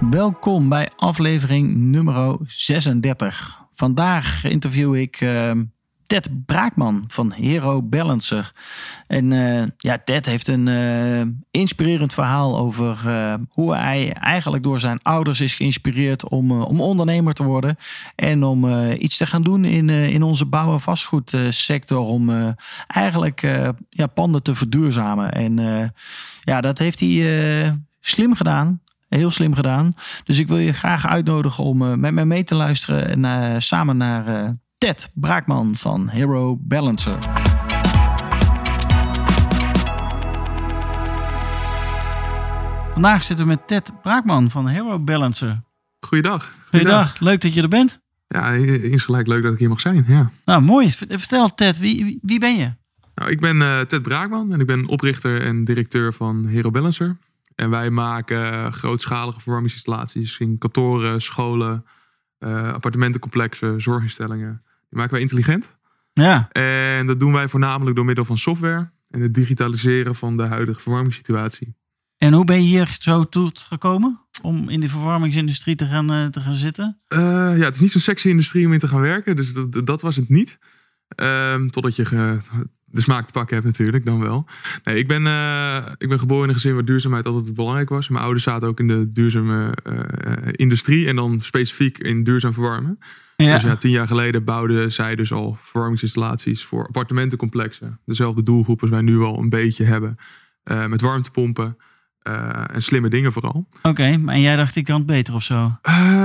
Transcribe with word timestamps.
Welkom 0.00 0.68
bij 0.68 0.88
aflevering 0.96 1.76
nummer 1.76 2.38
36. 2.46 3.62
Vandaag 3.72 4.44
interview 4.44 4.94
ik 4.94 5.20
uh, 5.20 5.50
Ted 6.06 6.44
Braakman 6.46 7.04
van 7.08 7.32
Hero 7.32 7.82
Balancer. 7.82 8.52
En 9.06 9.30
uh, 9.30 9.62
ja, 9.76 9.98
Ted 9.98 10.26
heeft 10.26 10.48
een 10.48 10.66
uh, 10.66 11.22
inspirerend 11.50 12.14
verhaal 12.14 12.58
over 12.58 12.98
hoe 13.48 13.74
hij 13.74 14.12
eigenlijk 14.12 14.62
door 14.62 14.80
zijn 14.80 15.02
ouders 15.02 15.40
is 15.40 15.54
geïnspireerd 15.54 16.28
om, 16.28 16.62
om 16.62 16.80
ondernemer 16.80 17.34
te 17.34 17.44
worden. 17.44 17.76
En 18.14 18.44
om 18.44 18.90
iets 18.92 19.16
te 19.16 19.26
gaan 19.26 19.42
doen 19.42 19.64
in, 19.64 19.90
in 19.90 20.22
onze 20.22 20.46
bouw- 20.46 20.72
en 20.72 20.80
vastgoedsector. 20.80 22.06
Om 22.06 22.54
eigenlijk 22.86 23.40
ja, 23.90 24.06
panden 24.06 24.42
te 24.42 24.54
verduurzamen. 24.54 25.32
En 25.32 25.56
ja, 26.40 26.60
dat 26.60 26.78
heeft 26.78 27.00
hij 27.00 27.78
slim 28.00 28.34
gedaan. 28.34 28.80
Heel 29.08 29.30
slim 29.30 29.54
gedaan. 29.54 29.94
Dus 30.24 30.38
ik 30.38 30.48
wil 30.48 30.56
je 30.56 30.72
graag 30.72 31.06
uitnodigen 31.06 31.64
om 31.64 31.82
uh, 31.82 31.94
met 31.94 32.12
mij 32.12 32.24
mee 32.24 32.44
te 32.44 32.54
luisteren 32.54 33.08
en 33.08 33.24
uh, 33.24 33.58
samen 33.58 33.96
naar 33.96 34.28
uh, 34.28 34.48
Ted 34.78 35.10
Braakman 35.14 35.76
van 35.76 36.08
Hero 36.08 36.56
Balancer. 36.60 37.18
Vandaag 42.92 43.22
zitten 43.22 43.46
we 43.46 43.50
met 43.52 43.66
Ted 43.66 43.92
Braakman 44.02 44.50
van 44.50 44.68
Hero 44.68 44.98
Balancer. 44.98 45.62
Goeiedag. 46.00 46.52
Goeiedag, 46.70 47.20
leuk 47.20 47.40
dat 47.40 47.54
je 47.54 47.62
er 47.62 47.68
bent. 47.68 48.00
Ja, 48.26 48.50
insgelijk 48.50 49.26
leuk 49.26 49.42
dat 49.42 49.52
ik 49.52 49.58
hier 49.58 49.68
mag 49.68 49.80
zijn. 49.80 50.04
Ja. 50.06 50.30
Nou, 50.44 50.62
mooi. 50.62 50.90
Vertel 50.90 51.54
Ted, 51.54 51.78
wie, 51.78 52.04
wie, 52.04 52.18
wie 52.22 52.38
ben 52.38 52.56
je? 52.56 52.72
Nou, 53.14 53.30
ik 53.30 53.40
ben 53.40 53.86
Ted 53.86 54.02
Braakman 54.02 54.52
en 54.52 54.60
ik 54.60 54.66
ben 54.66 54.86
oprichter 54.86 55.42
en 55.42 55.64
directeur 55.64 56.12
van 56.12 56.46
Hero 56.46 56.70
Balancer. 56.70 57.16
En 57.58 57.70
wij 57.70 57.90
maken 57.90 58.72
grootschalige 58.72 59.40
verwarmingsinstallaties 59.40 60.38
in 60.38 60.58
kantoren, 60.58 61.22
scholen, 61.22 61.84
uh, 62.38 62.72
appartementencomplexen, 62.72 63.80
zorginstellingen. 63.80 64.62
Die 64.88 64.98
maken 64.98 65.12
wij 65.12 65.20
intelligent. 65.20 65.76
Ja. 66.12 66.48
En 66.52 67.06
dat 67.06 67.20
doen 67.20 67.32
wij 67.32 67.48
voornamelijk 67.48 67.96
door 67.96 68.04
middel 68.04 68.24
van 68.24 68.38
software 68.38 68.90
en 69.10 69.20
het 69.20 69.34
digitaliseren 69.34 70.14
van 70.14 70.36
de 70.36 70.42
huidige 70.42 70.80
verwarmingssituatie. 70.80 71.74
En 72.16 72.32
hoe 72.32 72.44
ben 72.44 72.62
je 72.62 72.68
hier 72.68 72.96
zo 73.00 73.24
toe 73.24 73.50
gekomen 73.54 74.20
om 74.42 74.68
in 74.68 74.80
de 74.80 74.88
verwarmingsindustrie 74.88 75.76
te 75.76 75.86
gaan, 75.86 76.12
uh, 76.12 76.26
te 76.26 76.40
gaan 76.40 76.54
zitten? 76.54 76.98
Uh, 77.08 77.18
ja, 77.58 77.64
het 77.64 77.74
is 77.74 77.80
niet 77.80 77.92
zo'n 77.92 78.00
sexy 78.00 78.28
industrie 78.28 78.66
om 78.66 78.72
in 78.72 78.78
te 78.78 78.88
gaan 78.88 79.00
werken, 79.00 79.36
dus 79.36 79.52
dat, 79.52 79.86
dat 79.86 80.02
was 80.02 80.16
het 80.16 80.28
niet. 80.28 80.58
Um, 81.16 81.70
totdat 81.70 81.96
je 81.96 82.04
ge, 82.04 82.38
de 82.90 83.00
smaak 83.00 83.26
te 83.26 83.32
pakken 83.32 83.54
hebt 83.54 83.66
natuurlijk, 83.66 84.04
dan 84.04 84.20
wel. 84.20 84.46
Nee, 84.84 84.98
ik 84.98 85.08
ben, 85.08 85.22
uh, 85.22 85.76
ik 85.98 86.08
ben 86.08 86.18
geboren 86.18 86.42
in 86.42 86.48
een 86.48 86.54
gezin 86.54 86.74
waar 86.74 86.84
duurzaamheid 86.84 87.26
altijd 87.26 87.54
belangrijk 87.54 87.88
was. 87.88 88.08
Mijn 88.08 88.22
ouders 88.22 88.44
zaten 88.44 88.68
ook 88.68 88.80
in 88.80 88.88
de 88.88 89.12
duurzame 89.12 89.72
uh, 89.86 89.94
industrie 90.52 91.06
en 91.06 91.16
dan 91.16 91.40
specifiek 91.40 91.98
in 91.98 92.24
duurzaam 92.24 92.52
verwarmen. 92.52 92.98
Ja. 93.36 93.54
Dus 93.54 93.62
ja, 93.62 93.76
tien 93.76 93.90
jaar 93.90 94.06
geleden 94.06 94.44
bouwden 94.44 94.92
zij 94.92 95.14
dus 95.14 95.32
al 95.32 95.56
verwarmingsinstallaties 95.60 96.64
voor 96.64 96.86
appartementencomplexen. 96.86 98.00
Dezelfde 98.04 98.42
doelgroep 98.42 98.80
als 98.80 98.90
wij 98.90 99.00
nu 99.00 99.20
al 99.20 99.38
een 99.38 99.48
beetje 99.48 99.84
hebben. 99.84 100.16
Uh, 100.64 100.86
met 100.86 101.00
warmtepompen 101.00 101.76
en 102.72 102.82
slimme 102.82 103.08
dingen 103.08 103.32
vooral. 103.32 103.68
Oké, 103.76 103.88
okay, 103.88 104.16
maar 104.16 104.38
jij 104.38 104.56
dacht 104.56 104.76
ik 104.76 104.84
kan 104.84 104.96
het 104.96 105.06
beter 105.06 105.34
of 105.34 105.42
zo? 105.42 105.78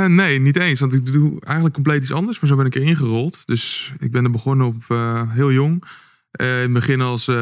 nee, 0.08 0.40
niet 0.40 0.58
eens. 0.58 0.80
Want 0.80 0.94
ik 0.94 1.06
doe 1.06 1.42
eigenlijk 1.42 1.74
compleet 1.74 2.02
iets 2.02 2.12
anders. 2.12 2.40
Maar 2.40 2.50
zo 2.50 2.56
ben 2.56 2.66
ik 2.66 2.76
erin 2.76 2.96
gerold. 2.96 3.42
Dus 3.46 3.94
ik 4.00 4.12
ben 4.12 4.24
er 4.24 4.32
begonnen 4.32 4.68
op 4.68 4.84
heel 5.30 5.52
jong. 5.52 5.84
Uh, 6.42 6.56
in 6.56 6.62
het 6.62 6.74
begin 6.74 7.02
als 7.02 7.28
uh, 7.28 7.36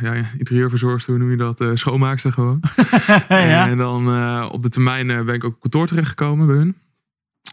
ja, 0.00 0.30
interieurverzorgster, 0.38 1.12
hoe 1.12 1.22
noem 1.22 1.30
je 1.30 1.36
dat? 1.36 1.60
Uh, 1.60 1.70
schoonmaakster 1.74 2.32
gewoon. 2.32 2.62
ja. 3.28 3.68
En 3.68 3.78
dan 3.78 4.06
op 4.50 4.62
de 4.62 4.68
termijn 4.68 5.06
ben 5.06 5.34
ik 5.34 5.44
ook 5.44 5.54
op 5.54 5.60
kantoor 5.60 5.86
terechtgekomen 5.86 6.46
bij 6.46 6.56
hun. 6.56 6.76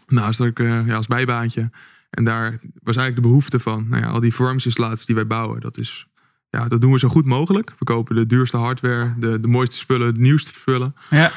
Nou, 0.06 0.28
is 0.28 0.36
dat 0.36 0.46
ik 0.46 0.58
ja, 0.58 0.94
als 0.94 1.06
bijbaantje. 1.06 1.70
En 2.10 2.24
daar 2.24 2.50
was 2.82 2.96
eigenlijk 2.96 3.14
de 3.16 3.20
behoefte 3.20 3.58
van 3.58 3.88
nou 3.88 4.02
ja, 4.02 4.08
al 4.08 4.20
die 4.20 4.32
verwarmingsinstallaties 4.32 5.06
die 5.06 5.14
wij 5.14 5.26
bouwen. 5.26 5.60
Dat, 5.60 5.78
is, 5.78 6.06
ja, 6.48 6.68
dat 6.68 6.80
doen 6.80 6.92
we 6.92 6.98
zo 6.98 7.08
goed 7.08 7.26
mogelijk. 7.26 7.72
We 7.78 7.84
kopen 7.84 8.16
de 8.16 8.26
duurste 8.26 8.56
hardware, 8.56 9.14
de, 9.18 9.40
de 9.40 9.48
mooiste 9.48 9.76
spullen, 9.76 10.14
de 10.14 10.20
nieuwste 10.20 10.52
spullen. 10.54 10.94
Ja. 11.10 11.32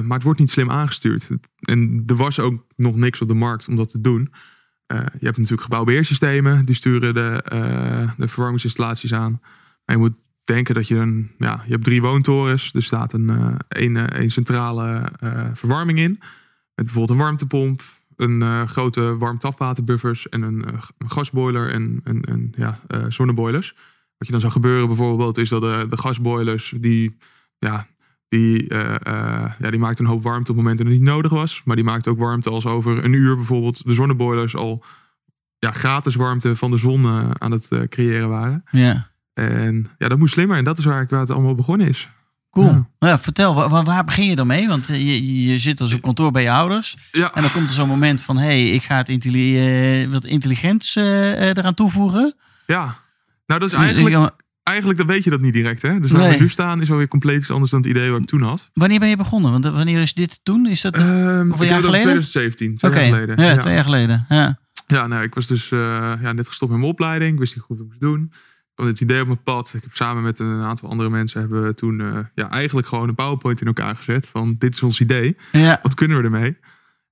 maar 0.00 0.16
het 0.16 0.22
wordt 0.22 0.40
niet 0.40 0.50
slim 0.50 0.70
aangestuurd. 0.70 1.28
En 1.60 2.02
er 2.06 2.16
was 2.16 2.40
ook 2.40 2.64
nog 2.76 2.96
niks 2.96 3.20
op 3.20 3.28
de 3.28 3.34
markt 3.34 3.68
om 3.68 3.76
dat 3.76 3.90
te 3.90 4.00
doen. 4.00 4.32
Uh, 4.86 4.98
je 4.98 5.24
hebt 5.24 5.36
natuurlijk 5.36 5.62
gebouwbeheersystemen, 5.62 6.64
die 6.64 6.74
sturen 6.74 7.14
de, 7.14 7.44
uh, 7.52 8.10
de 8.16 8.28
verwarmingsinstallaties 8.28 9.14
aan. 9.14 9.40
Maar 9.84 9.96
je 9.96 10.02
moet 10.02 10.16
denken 10.44 10.74
dat 10.74 10.88
je 10.88 10.96
een, 10.96 11.30
ja, 11.38 11.62
je 11.66 11.72
hebt 11.72 11.84
drie 11.84 12.02
woontorens. 12.02 12.74
Er 12.74 12.82
staat 12.82 13.12
een, 13.12 13.28
uh, 13.30 13.54
een, 13.68 14.20
een, 14.20 14.30
centrale 14.30 15.12
verwarming 15.54 15.98
in. 15.98 16.10
Met 16.74 16.84
bijvoorbeeld 16.84 17.18
een 17.18 17.24
warmtepomp, 17.24 17.82
een 18.16 18.68
grote 18.68 19.16
warmtapwaterbuffers 19.16 20.28
en 20.28 20.42
een, 20.42 20.64
gasboiler 21.06 21.70
en, 21.70 22.00
en, 22.04 22.22
en 22.22 22.52
ja, 22.56 22.80
zonneboilers. 23.08 23.74
Wat 24.18 24.26
je 24.26 24.32
dan 24.32 24.40
zou 24.40 24.52
gebeuren 24.52 24.88
bijvoorbeeld 24.88 25.38
is 25.38 25.48
dat 25.48 25.62
de, 25.62 25.86
de 25.90 25.98
gasboilers 25.98 26.74
die 26.76 27.16
ja, 27.58 27.86
die, 28.34 28.72
uh, 28.72 28.80
uh, 28.80 29.52
ja, 29.58 29.70
die 29.70 29.78
maakt 29.78 29.98
een 29.98 30.06
hoop 30.06 30.22
warmte 30.22 30.50
op 30.50 30.56
momenten 30.56 30.84
dat 30.84 30.94
het 30.94 31.02
niet 31.02 31.12
nodig 31.12 31.30
was. 31.30 31.62
Maar 31.64 31.76
die 31.76 31.84
maakt 31.84 32.08
ook 32.08 32.18
warmte 32.18 32.50
als 32.50 32.66
over 32.66 33.04
een 33.04 33.12
uur 33.12 33.36
bijvoorbeeld 33.36 33.86
de 33.86 33.94
zonneboilers 33.94 34.56
al 34.56 34.84
ja, 35.58 35.70
gratis 35.70 36.14
warmte 36.14 36.56
van 36.56 36.70
de 36.70 36.76
zon 36.76 37.02
uh, 37.02 37.30
aan 37.38 37.50
het 37.50 37.68
creëren 37.88 38.28
waren. 38.28 38.64
Ja. 38.70 39.10
En 39.34 39.86
ja, 39.98 40.08
dat 40.08 40.18
moet 40.18 40.30
slimmer. 40.30 40.56
En 40.56 40.64
dat 40.64 40.78
is 40.78 40.84
waar, 40.84 41.02
ik, 41.02 41.10
waar 41.10 41.20
het 41.20 41.30
allemaal 41.30 41.54
begonnen 41.54 41.88
is. 41.88 42.08
Cool. 42.50 42.66
Ja. 42.66 42.72
Nou 42.72 43.12
ja, 43.12 43.18
vertel, 43.18 43.54
waar, 43.54 43.84
waar, 43.84 44.04
begin 44.04 44.26
je 44.26 44.36
dan 44.36 44.46
mee? 44.46 44.68
Want 44.68 44.86
je, 44.86 45.42
je 45.46 45.58
zit 45.58 45.80
als 45.80 45.94
op 45.94 46.02
kantoor 46.02 46.30
bij 46.30 46.42
je 46.42 46.50
ouders. 46.50 46.96
Ja. 47.12 47.32
En 47.34 47.42
dan 47.42 47.52
komt 47.52 47.68
er 47.68 47.74
zo'n 47.74 47.88
moment 47.88 48.22
van... 48.22 48.36
hé, 48.36 48.44
hey, 48.44 48.70
ik 48.70 48.82
ga 48.82 48.96
het 48.96 49.08
intelli 49.08 50.08
wat 50.08 50.24
intelligents 50.24 50.96
eraan 50.96 51.74
toevoegen. 51.74 52.34
Ja, 52.66 52.96
nou 53.46 53.60
dat 53.60 53.68
is 53.68 53.74
eigenlijk 53.74 54.32
eigenlijk 54.64 54.98
dan 54.98 55.06
weet 55.06 55.24
je 55.24 55.30
dat 55.30 55.40
niet 55.40 55.52
direct. 55.52 55.82
Hè? 55.82 56.00
Dus 56.00 56.10
waar 56.10 56.20
nee. 56.20 56.32
we 56.32 56.42
nu 56.42 56.48
staan 56.48 56.80
is 56.80 56.90
alweer 56.90 57.08
compleet 57.08 57.40
iets 57.40 57.50
anders 57.50 57.70
dan 57.70 57.80
het 57.80 57.88
idee 57.88 58.10
wat 58.10 58.20
ik 58.20 58.26
toen 58.26 58.42
had. 58.42 58.70
Wanneer 58.72 58.98
ben 58.98 59.08
je 59.08 59.16
begonnen? 59.16 59.50
Want 59.50 59.64
wanneer 59.64 60.00
is 60.00 60.14
dit 60.14 60.40
toen? 60.42 60.66
Is 60.66 60.80
dat 60.80 60.98
um, 60.98 61.48
hoeveel 61.48 61.66
jaar 61.66 61.82
geleden? 61.82 62.00
2017, 62.00 62.76
twee 62.76 62.90
okay. 62.90 63.02
jaar 63.02 63.14
geleden. 63.14 63.44
Ja, 63.44 63.50
ja, 63.50 63.56
twee 63.56 63.74
jaar 63.74 63.84
geleden. 63.84 64.26
Ja, 64.28 64.58
ja 64.86 65.06
nou, 65.06 65.22
ik 65.22 65.34
was 65.34 65.46
dus 65.46 65.70
uh, 65.70 65.78
ja, 66.20 66.32
net 66.32 66.48
gestopt 66.48 66.70
met 66.70 66.80
mijn 66.80 66.92
opleiding. 66.92 67.32
Ik 67.32 67.38
wist 67.38 67.54
niet 67.54 67.64
goed 67.64 67.76
wat 67.76 67.86
ik 67.86 67.92
moest 67.92 68.12
doen. 68.12 68.22
Ik 68.22 68.80
had 68.80 68.86
het 68.86 69.00
idee 69.00 69.20
op 69.20 69.26
mijn 69.26 69.42
pad. 69.42 69.72
Ik 69.74 69.82
heb 69.82 69.94
samen 69.94 70.22
met 70.22 70.38
een 70.38 70.62
aantal 70.62 70.88
andere 70.88 71.10
mensen 71.10 71.40
hebben 71.40 71.62
we 71.62 71.74
toen 71.74 72.00
uh, 72.00 72.18
ja, 72.34 72.50
eigenlijk 72.50 72.86
gewoon 72.86 73.08
een 73.08 73.14
PowerPoint 73.14 73.60
in 73.60 73.66
elkaar 73.66 73.96
gezet. 73.96 74.28
Van 74.28 74.56
dit 74.58 74.74
is 74.74 74.82
ons 74.82 75.00
idee. 75.00 75.36
Ja. 75.52 75.78
Wat 75.82 75.94
kunnen 75.94 76.16
we 76.16 76.22
ermee? 76.22 76.56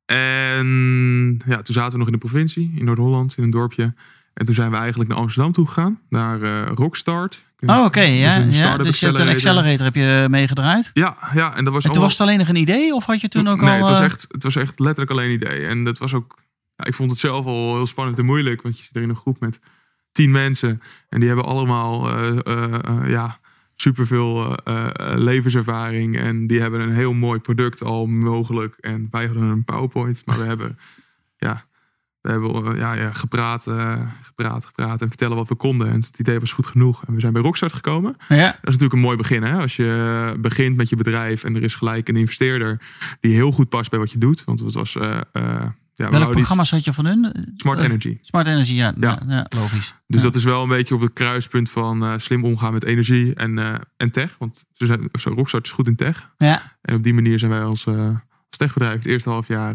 En 0.05 1.41
ja, 1.47 1.63
toen 1.63 1.75
zaten 1.75 1.93
we 1.93 1.99
nog 1.99 2.07
in 2.07 2.13
de 2.13 2.19
provincie, 2.19 2.73
in 2.77 2.85
Noord-Holland, 2.85 3.37
in 3.37 3.45
een 3.45 3.51
dorpje. 3.51 3.95
En 4.35 4.45
toen 4.45 4.55
zijn 4.55 4.71
we 4.71 4.77
eigenlijk 4.77 5.11
naar 5.11 5.19
Amsterdam 5.19 5.53
toe 5.53 5.67
gegaan, 5.67 6.01
naar 6.09 6.41
uh, 6.41 6.67
Rockstart. 6.75 7.45
Oh, 7.67 7.77
oké, 7.77 7.85
okay, 7.85 8.19
ja. 8.19 8.37
ja. 8.37 8.77
Dus 8.77 9.01
je 9.01 9.07
hebt 9.07 9.19
een 9.19 9.29
accelerator 9.29 9.85
heb 9.85 9.95
je 9.95 10.27
meegedraaid? 10.31 10.91
Ja, 10.93 11.17
ja. 11.35 11.57
En, 11.57 11.65
dat 11.65 11.73
was 11.73 11.85
en 11.85 11.91
toen 11.91 11.91
allemaal... 11.91 12.03
was 12.03 12.13
het 12.13 12.21
alleen 12.21 12.39
nog 12.39 12.49
een 12.49 12.57
idee? 12.57 12.95
Of 12.95 13.05
had 13.05 13.21
je 13.21 13.29
toen, 13.29 13.49
ook 13.49 13.61
nee, 13.61 13.81
al... 13.81 13.89
het 13.89 13.99
was, 13.99 14.07
echt, 14.07 14.27
het 14.29 14.43
was 14.43 14.57
echt 14.57 14.79
letterlijk 14.79 15.11
alleen 15.11 15.29
een 15.29 15.35
idee. 15.35 15.67
En 15.67 15.85
dat 15.85 15.99
was 15.99 16.15
ook... 16.15 16.39
Ja, 16.77 16.85
ik 16.85 16.95
vond 16.95 17.11
het 17.11 17.19
zelf 17.19 17.47
al 17.47 17.75
heel 17.75 17.87
spannend 17.87 18.19
en 18.19 18.25
moeilijk. 18.25 18.63
Want 18.63 18.79
je 18.79 18.85
zit 18.85 18.97
er 18.97 19.03
in 19.03 19.09
een 19.09 19.17
groep 19.17 19.41
met 19.41 19.61
tien 20.13 20.31
mensen. 20.31 20.83
En 21.09 21.19
die 21.19 21.29
hebben 21.29 21.47
allemaal 21.47 22.19
uh, 22.19 22.37
uh, 22.49 23.11
ja, 23.11 23.39
superveel 23.75 24.57
levenservaring. 25.15 26.19
En 26.19 26.47
die 26.47 26.61
hebben 26.61 26.81
een 26.81 26.95
heel 26.95 27.13
mooi 27.13 27.41
product 27.41 27.83
al 27.83 28.07
mogelijk. 28.07 28.77
En 28.81 29.09
wij 29.11 29.27
hadden 29.27 29.43
een 29.43 29.65
PowerPoint. 29.65 30.23
Maar 30.25 30.39
we 30.39 30.45
hebben... 30.45 30.79
Ja, 31.37 31.65
we 32.23 32.31
hebben 32.31 32.77
ja, 32.77 32.93
ja, 32.93 33.13
gepraat, 33.13 33.67
uh, 33.67 34.01
gepraat, 34.23 34.65
gepraat 34.65 35.01
en 35.01 35.09
vertellen 35.09 35.37
wat 35.37 35.49
we 35.49 35.55
konden. 35.55 35.89
En 35.89 36.01
het 36.01 36.19
idee 36.19 36.41
was 36.41 36.53
goed 36.53 36.67
genoeg. 36.67 37.05
En 37.07 37.15
we 37.15 37.21
zijn 37.21 37.33
bij 37.33 37.43
Rockstart 37.43 37.73
gekomen. 37.73 38.17
Ja. 38.29 38.47
Dat 38.47 38.55
is 38.55 38.59
natuurlijk 38.63 38.93
een 38.93 38.99
mooi 38.99 39.17
begin. 39.17 39.43
Hè? 39.43 39.61
Als 39.61 39.77
je 39.77 40.37
begint 40.41 40.77
met 40.77 40.89
je 40.89 40.97
bedrijf 40.97 41.45
en 41.45 41.57
er 41.57 41.63
is 41.63 41.75
gelijk 41.75 42.09
een 42.09 42.17
investeerder 42.17 42.81
die 43.21 43.35
heel 43.35 43.53
goed 43.53 43.69
past 43.69 43.91
bij 43.91 43.99
wat 43.99 44.11
je 44.11 44.19
doet. 44.19 44.45
Want 44.45 44.61
het 44.61 44.75
was. 44.75 44.95
Uh, 44.95 45.21
uh, 45.33 45.65
ja, 45.95 46.11
Welke 46.11 46.31
programma's 46.31 46.71
had 46.71 46.85
je 46.85 46.93
van 46.93 47.07
hun? 47.07 47.53
Smart 47.57 47.79
Energy. 47.79 48.19
Smart 48.23 48.47
Energy, 48.47 48.75
ja, 48.75 48.95
ja. 48.99 49.47
logisch. 49.57 49.95
Dus 50.07 50.23
dat 50.23 50.35
is 50.35 50.45
wel 50.45 50.63
een 50.63 50.69
beetje 50.69 50.95
op 50.95 51.01
het 51.01 51.13
kruispunt 51.13 51.71
van 51.71 52.21
slim 52.21 52.45
omgaan 52.45 52.73
met 52.73 52.85
energie 52.85 53.35
en, 53.35 53.59
en 53.97 54.11
tech. 54.11 54.35
Want 54.39 54.65
ze 54.73 54.87
zijn, 54.87 55.09
zo, 55.13 55.31
Rockstart 55.31 55.67
is 55.67 55.73
goed 55.73 55.87
in 55.87 55.97
tech. 55.97 56.31
Ja. 56.39 56.77
En 56.83 56.95
op 56.95 57.03
die 57.03 57.15
manier 57.15 57.39
zijn 57.39 57.51
wij 57.51 57.63
als, 57.63 57.87
als 57.87 58.57
techbedrijf 58.57 58.95
het 58.95 59.07
eerste 59.07 59.31
half 59.31 59.49
jaar 59.49 59.75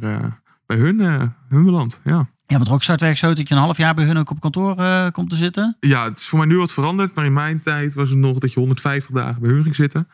bij 0.68 0.78
hun, 0.78 1.00
eh, 1.00 1.24
hun 1.50 1.64
beland. 1.64 2.00
Ja. 2.04 2.30
Ja, 2.48 2.58
want 2.58 2.68
Rockstart 2.68 3.00
werkt 3.02 3.18
zo 3.20 3.34
dat 3.34 3.48
je 3.48 3.56
een 3.56 3.62
half 3.62 3.78
jaar 3.78 3.94
bij 3.96 4.06
hun 4.06 4.18
ook 4.18 4.30
op 4.30 4.40
kantoor 4.40 4.78
eh, 4.78 5.08
komt 5.12 5.30
te 5.30 5.36
zitten. 5.36 5.78
ja, 5.80 6.04
het 6.10 6.20
is 6.20 6.28
voor 6.28 6.38
mij 6.38 6.48
nu 6.48 6.58
wat 6.58 6.72
veranderd. 6.74 7.16
Maar 7.16 7.26
in 7.26 7.34
mijn 7.34 7.62
tijd 7.62 7.94
was 7.94 8.10
het 8.10 8.18
nog 8.18 8.38
dat 8.38 8.54
je 8.54 8.60
150 8.60 9.16
dagen 9.16 9.42
bij 9.42 9.50
hun 9.50 9.64
ging 9.64 9.76
zitten. 9.76 10.08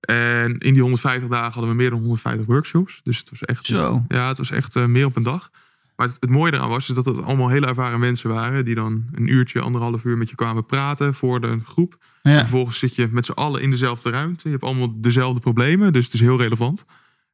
En 0.00 0.58
in 0.58 0.72
die 0.72 0.82
150 0.82 1.28
dagen 1.28 1.52
hadden 1.52 1.70
we 1.70 1.76
meer 1.76 1.90
dan 1.90 1.98
150 1.98 2.46
workshops. 2.46 3.00
Dus 3.02 3.18
het 3.18 3.30
was 3.30 3.40
echt, 3.40 3.66
Zo. 3.66 4.04
ja, 4.08 4.28
het 4.28 4.38
was 4.38 4.50
echt 4.50 4.76
eh, 4.76 4.84
meer 4.84 5.06
op 5.06 5.16
een 5.16 5.22
dag. 5.22 5.50
Maar 5.96 6.06
het, 6.06 6.16
het 6.20 6.30
mooie 6.30 6.52
eraan 6.52 6.68
was 6.68 6.88
is 6.88 6.94
dat 6.94 7.06
het 7.06 7.22
allemaal 7.22 7.48
hele 7.48 7.66
ervaren 7.66 8.00
mensen 8.00 8.30
waren. 8.30 8.64
Die 8.64 8.74
dan 8.74 9.04
een 9.12 9.32
uurtje, 9.32 9.60
anderhalf 9.60 10.04
uur 10.04 10.16
met 10.16 10.30
je 10.30 10.36
kwamen 10.36 10.66
praten 10.66 11.14
voor 11.14 11.40
de 11.40 11.60
groep. 11.64 11.98
En 12.22 12.38
vervolgens 12.38 12.78
zit 12.78 12.94
je 12.94 13.08
met 13.10 13.26
z'n 13.26 13.32
allen 13.32 13.62
in 13.62 13.70
dezelfde 13.70 14.10
ruimte. 14.10 14.42
Je 14.44 14.50
hebt 14.50 14.64
allemaal 14.64 14.92
dezelfde 14.94 15.40
problemen, 15.40 15.92
dus 15.92 16.04
het 16.04 16.14
is 16.14 16.20
heel 16.20 16.38
relevant. 16.38 16.84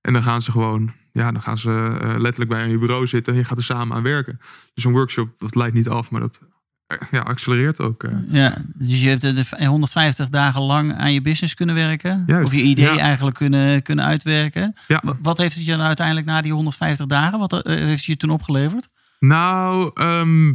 En 0.01 0.13
dan 0.13 0.23
gaan 0.23 0.43
ze 0.43 0.51
gewoon, 0.51 0.93
ja, 1.13 1.33
dan 1.33 1.43
gaan 1.43 1.59
ze 1.59 1.99
eh, 2.01 2.09
letterlijk 2.19 2.51
bij 2.51 2.69
je 2.69 2.79
bureau 2.79 3.07
zitten. 3.07 3.33
En 3.33 3.39
je 3.39 3.45
gaat 3.45 3.59
er 3.59 3.65
samen 3.65 3.97
aan 3.97 4.03
werken. 4.03 4.41
Dus 4.75 4.85
een 4.85 4.93
workshop, 4.93 5.31
dat 5.39 5.55
leidt 5.55 5.75
niet 5.75 5.89
af, 5.89 6.11
maar 6.11 6.21
dat 6.21 6.41
eh, 6.87 6.99
ja, 7.11 7.21
accelereert 7.21 7.81
ook. 7.81 8.03
eh. 8.05 8.13
Ja, 8.29 8.57
dus 8.75 9.03
je 9.03 9.09
hebt 9.09 9.23
de- 9.23 9.33
de 9.33 9.65
150 9.67 10.29
dagen 10.29 10.63
lang 10.63 10.95
aan 10.95 11.13
je 11.13 11.23
business 11.23 11.55
kunnen 11.55 11.75
werken. 11.75 12.25
Juist, 12.27 12.47
Of 12.47 12.55
je 12.55 12.63
idee 12.63 12.85
ja. 12.85 12.99
eigenlijk 12.99 13.37
kunnen, 13.37 13.83
kunnen 13.83 14.05
uitwerken. 14.05 14.75
Ja. 14.89 15.03
Wat 15.23 15.39
heeft 15.39 15.55
het 15.55 15.65
je 15.65 15.71
dan 15.77 15.81
uiteindelijk 15.87 16.27
na 16.27 16.41
die 16.41 16.53
150 16.53 17.07
dagen, 17.07 17.39
wat 17.39 17.51
heeft 17.67 17.91
het 17.91 18.05
je 18.05 18.17
toen 18.17 18.31
opgeleverd? 18.31 18.89
Nou, 19.19 19.91
ehm, 19.95 20.49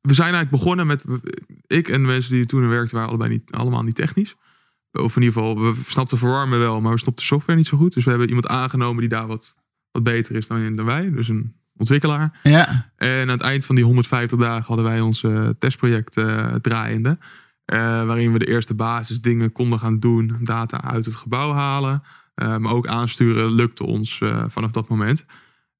we 0.00 0.14
zijn 0.14 0.32
eigenlijk 0.34 0.50
begonnen 0.50 0.86
met. 0.86 1.04
Ik 1.66 1.88
en 1.88 2.00
de 2.00 2.06
mensen 2.06 2.32
die 2.32 2.46
toen 2.46 2.68
werkten 2.68 2.94
waren 2.94 3.08
allebei 3.10 3.30
niet, 3.30 3.52
allemaal 3.52 3.82
niet 3.82 3.94
technisch. 3.94 4.34
Of 4.92 5.16
in 5.16 5.22
ieder 5.22 5.38
geval, 5.42 5.60
we 5.60 5.80
snapten 5.84 6.18
verwarmen 6.18 6.58
wel, 6.58 6.80
maar 6.80 6.92
we 6.92 6.98
snapten 6.98 7.22
de 7.24 7.28
software 7.30 7.58
niet 7.58 7.66
zo 7.68 7.76
goed. 7.76 7.94
Dus 7.94 8.04
we 8.04 8.10
hebben 8.10 8.28
iemand 8.28 8.46
aangenomen 8.46 9.00
die 9.00 9.08
daar 9.08 9.26
wat, 9.26 9.54
wat 9.96 10.14
beter 10.14 10.34
is 10.36 10.46
dan, 10.46 10.76
dan 10.76 10.84
wij. 10.84 11.10
Dus 11.10 11.28
een 11.28 11.54
ontwikkelaar. 11.76 12.38
Ja, 12.42 12.90
En 12.96 13.20
aan 13.22 13.28
het 13.28 13.40
eind 13.40 13.64
van 13.64 13.74
die 13.74 13.84
150 13.84 14.38
dagen 14.38 14.64
hadden 14.66 14.84
wij 14.84 15.00
ons 15.00 15.22
eh, 15.22 15.48
testproject 15.58 16.16
eh, 16.16 16.54
draaiende. 16.54 17.18
Eh, 17.64 17.78
waarin 17.78 18.32
we 18.32 18.38
de 18.38 18.48
eerste 18.48 18.74
basisdingen 18.74 19.52
konden 19.52 19.78
gaan 19.78 20.00
doen. 20.00 20.36
Data 20.40 20.82
uit 20.84 21.04
het 21.04 21.14
gebouw 21.14 21.52
halen. 21.52 22.02
maar 22.34 22.72
ook 22.72 22.86
aansturen 22.86 23.52
lukte 23.52 23.86
ons 23.86 24.20
vanaf 24.46 24.70
dat 24.70 24.88
moment. 24.88 25.24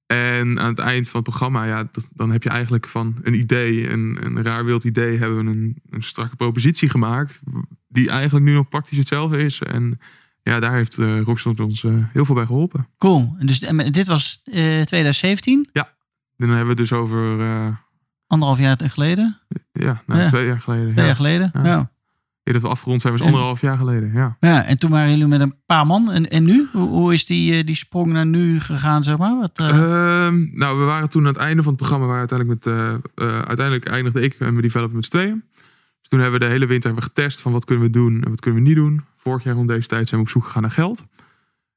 En 0.07 0.61
aan 0.61 0.69
het 0.69 0.79
eind 0.79 1.09
van 1.09 1.21
het 1.21 1.29
programma, 1.29 1.65
ja, 1.65 1.89
dat- 1.93 2.11
dan 2.15 2.31
heb 2.31 2.43
je 2.43 2.49
eigenlijk 2.49 2.87
van 2.87 3.17
een 3.23 3.35
idee, 3.35 3.91
een, 3.91 4.19
een 4.23 4.43
raar 4.43 4.65
wild 4.65 4.85
idee, 4.85 5.19
hebben 5.19 5.45
we 5.45 5.51
een, 5.51 5.77
een 5.91 6.03
strakke 6.03 6.37
propositie 6.37 6.89
gemaakt. 6.89 7.41
Die 7.89 8.11
eigenlijk 8.11 8.45
nu 8.45 8.53
nog 8.53 8.69
praktisch 8.69 8.99
hetzelfde 8.99 9.39
is. 9.39 9.61
En 9.63 9.99
ja, 10.53 10.61
daar 10.61 10.73
heeft 10.73 10.99
uh, 10.99 11.21
Rockstone 11.23 11.63
ons 11.63 11.85
eh, 11.85 11.93
heel 12.13 12.25
veel 12.25 12.35
bij 12.35 12.47
geholpen. 12.47 12.89
cool. 12.99 13.35
En 13.39 13.47
Dus, 13.47 13.61
en 13.63 13.93
dit 13.93 14.07
was 14.07 14.41
eh 14.45 14.55
2017, 14.83 15.69
En 15.73 15.87
dan 16.37 16.49
hebben 16.49 16.77
we 16.77 16.83
het 16.83 16.91
dus 16.91 16.93
over, 16.93 17.41
eh, 17.41 17.69
anderhalf 18.27 18.59
jaar 18.59 18.77
geleden, 18.83 19.39
ja, 19.73 20.03
nou, 20.07 20.21
Ja. 20.21 20.29
twee 20.29 20.47
jaar 20.47 20.61
geleden. 20.61 20.89
twee 20.89 21.01
ja. 21.01 21.07
jaar 21.07 21.17
geleden. 21.17 21.51
Ja. 21.53 21.61
Ja. 21.65 21.69
Ja. 21.69 21.91
Ja, 22.43 22.53
dat 22.53 22.63
we 22.63 22.69
afgerond 22.69 23.01
zijn 23.01 23.13
was 23.13 23.23
En- 23.23 23.29
anderhalf 23.29 23.61
jaar 23.61 23.77
geleden. 23.79 24.13
Ja. 24.41 24.65
en 24.65 24.79
toen 24.79 24.91
waren 24.91 25.11
jullie 25.11 25.27
met 25.27 25.41
een 25.41 25.55
paar 25.67 25.87
man. 25.87 26.11
En, 26.13 26.29
en 26.29 26.45
nu? 26.45 26.69
Hoe, 26.73 26.89
hoe 26.89 27.13
is 27.15 27.27
die, 27.27 27.55
eh, 27.59 27.67
die 27.67 27.75
sprong 27.75 28.13
naar 28.13 28.27
nu 28.27 28.61
gegaan, 28.61 29.05
zeg 29.05 29.19
maar? 29.19 29.37
Wat, 29.39 29.59
eh, 29.59 29.69
Ehm, 29.69 30.47
nou, 30.59 30.79
we 30.79 30.85
waren 30.85 31.09
toen 31.09 31.21
aan 31.23 31.29
het 31.33 31.37
einde 31.37 31.63
van 31.63 31.73
het 31.73 31.81
programma. 31.81 32.07
Waren 32.07 32.29
uiteindelijk, 32.29 32.65
met, 32.65 32.75
eh, 32.75 32.95
eh, 33.29 33.39
uiteindelijk 33.39 33.87
eindigde 33.87 34.21
ik 34.21 34.33
en 34.33 34.51
mijn 34.51 34.61
developer 34.63 34.95
met 34.95 35.05
z'n 35.05 35.11
tweeën. 35.11 35.45
Dus 36.01 36.09
toen 36.09 36.21
hebben 36.21 36.41
we 36.41 36.47
de 36.47 36.53
hele 36.53 36.67
winter 36.67 36.91
hebben 36.91 37.09
getest 37.09 37.41
van 37.41 37.53
wat 37.53 37.65
kunnen 37.65 37.85
we 37.85 37.91
doen 37.91 38.23
en 38.23 38.31
wat 38.31 38.41
kunnen 38.41 38.63
we 38.63 38.67
niet 38.69 38.77
doen. 38.77 39.05
Vorig 39.27 39.45
jaar 39.45 39.55
rond 39.55 39.69
deze 39.69 39.89
tijd 39.89 40.09
zijn 40.09 40.21
we 40.21 40.27
op 40.27 40.33
zoek 40.33 40.45
gegaan 40.45 40.63
naar 40.63 40.71
geld. 40.71 41.07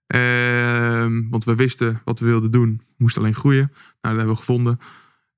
Ehm, 0.07 1.29
want 1.29 1.43
we 1.43 1.55
wisten 1.55 2.01
wat 2.03 2.19
we 2.19 2.25
wilden 2.25 2.51
doen. 2.51 2.81
Moest 2.97 3.17
alleen 3.17 3.35
groeien. 3.35 3.67
Nou, 3.67 3.75
dat 4.01 4.15
hebben 4.15 4.33
we 4.33 4.35
gevonden. 4.35 4.79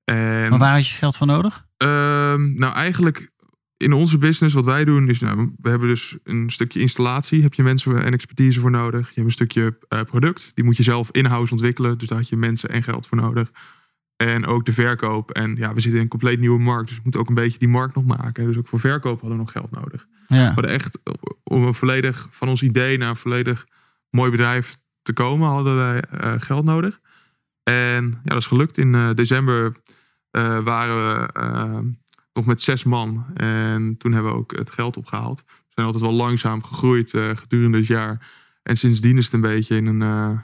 En, 0.04 0.50
maar 0.50 0.58
waar 0.58 0.72
had 0.72 0.88
je 0.88 0.96
geld 0.96 1.16
voor 1.16 1.26
nodig? 1.26 1.66
Ehm, 1.76 2.58
nou, 2.58 2.74
eigenlijk 2.74 3.30
in 3.76 3.92
onze 3.92 4.18
business, 4.18 4.54
wat 4.54 4.64
wij 4.64 4.84
doen, 4.84 5.08
is 5.08 5.20
nou, 5.20 5.52
we 5.56 5.68
hebben 5.68 5.88
dus 5.88 6.18
een 6.24 6.50
stukje 6.50 6.80
installatie. 6.80 7.42
Heb 7.42 7.54
je 7.54 7.62
mensen 7.62 8.04
en 8.04 8.12
expertise 8.12 8.60
voor 8.60 8.70
nodig. 8.70 9.06
Je 9.06 9.14
hebt 9.14 9.26
een 9.26 9.32
stukje 9.32 9.78
eh, 9.88 10.00
product. 10.00 10.50
Die 10.54 10.64
moet 10.64 10.76
je 10.76 10.82
zelf 10.82 11.10
in-house 11.10 11.52
ontwikkelen. 11.52 11.98
Dus 11.98 12.08
daar 12.08 12.18
had 12.18 12.28
je 12.28 12.36
mensen 12.36 12.68
en 12.68 12.82
geld 12.82 13.06
voor 13.06 13.18
nodig. 13.18 13.50
En 14.16 14.46
ook 14.46 14.66
de 14.66 14.72
verkoop. 14.72 15.30
En 15.30 15.56
ja, 15.56 15.74
we 15.74 15.80
zitten 15.80 15.98
in 15.98 16.04
een 16.04 16.08
compleet 16.08 16.40
nieuwe 16.40 16.60
markt. 16.60 16.86
Dus 16.86 16.96
we 16.96 17.02
moeten 17.02 17.20
ook 17.20 17.28
een 17.28 17.34
beetje 17.34 17.58
die 17.58 17.68
markt 17.68 17.94
nog 17.94 18.04
maken. 18.04 18.46
Dus 18.46 18.58
ook 18.58 18.68
voor 18.68 18.80
verkoop 18.80 19.20
hadden 19.20 19.38
we 19.38 19.44
nog 19.44 19.52
geld 19.52 19.70
nodig. 19.70 20.06
Ja. 20.32 20.48
We 20.48 20.54
hadden 20.54 20.70
echt, 20.70 20.98
om 21.44 21.64
een 21.64 21.74
volledig 21.74 22.28
van 22.30 22.48
ons 22.48 22.62
idee 22.62 22.98
naar 22.98 23.08
een 23.08 23.16
volledig 23.16 23.66
mooi 24.10 24.30
bedrijf 24.30 24.76
te 25.02 25.12
komen, 25.12 25.48
hadden 25.48 25.76
wij 25.76 26.00
eh, 26.00 26.32
geld 26.38 26.64
nodig. 26.64 27.00
En 27.62 28.04
ja, 28.04 28.20
dat 28.22 28.36
is 28.36 28.46
gelukt. 28.46 28.78
In 28.78 28.94
eh, 28.94 29.10
december 29.14 29.76
eh, 30.30 30.58
waren 30.58 30.96
we 30.96 31.94
nog 32.32 32.46
met 32.46 32.60
zes 32.60 32.84
man. 32.84 33.26
En 33.34 33.96
toen 33.98 34.12
hebben 34.12 34.32
we 34.32 34.38
ook 34.38 34.56
het 34.56 34.70
geld 34.70 34.96
opgehaald. 34.96 35.42
We 35.46 35.72
zijn 35.74 35.86
altijd 35.86 36.04
wel 36.04 36.12
langzaam 36.12 36.64
gegroeid 36.64 37.10
gedurende 37.10 37.78
het 37.78 37.86
jaar. 37.86 38.30
En 38.62 38.76
sindsdien 38.76 39.16
is 39.16 39.24
het 39.24 39.34
een 39.34 39.40
beetje 39.40 39.76
in 39.76 39.86
een, 39.86 40.42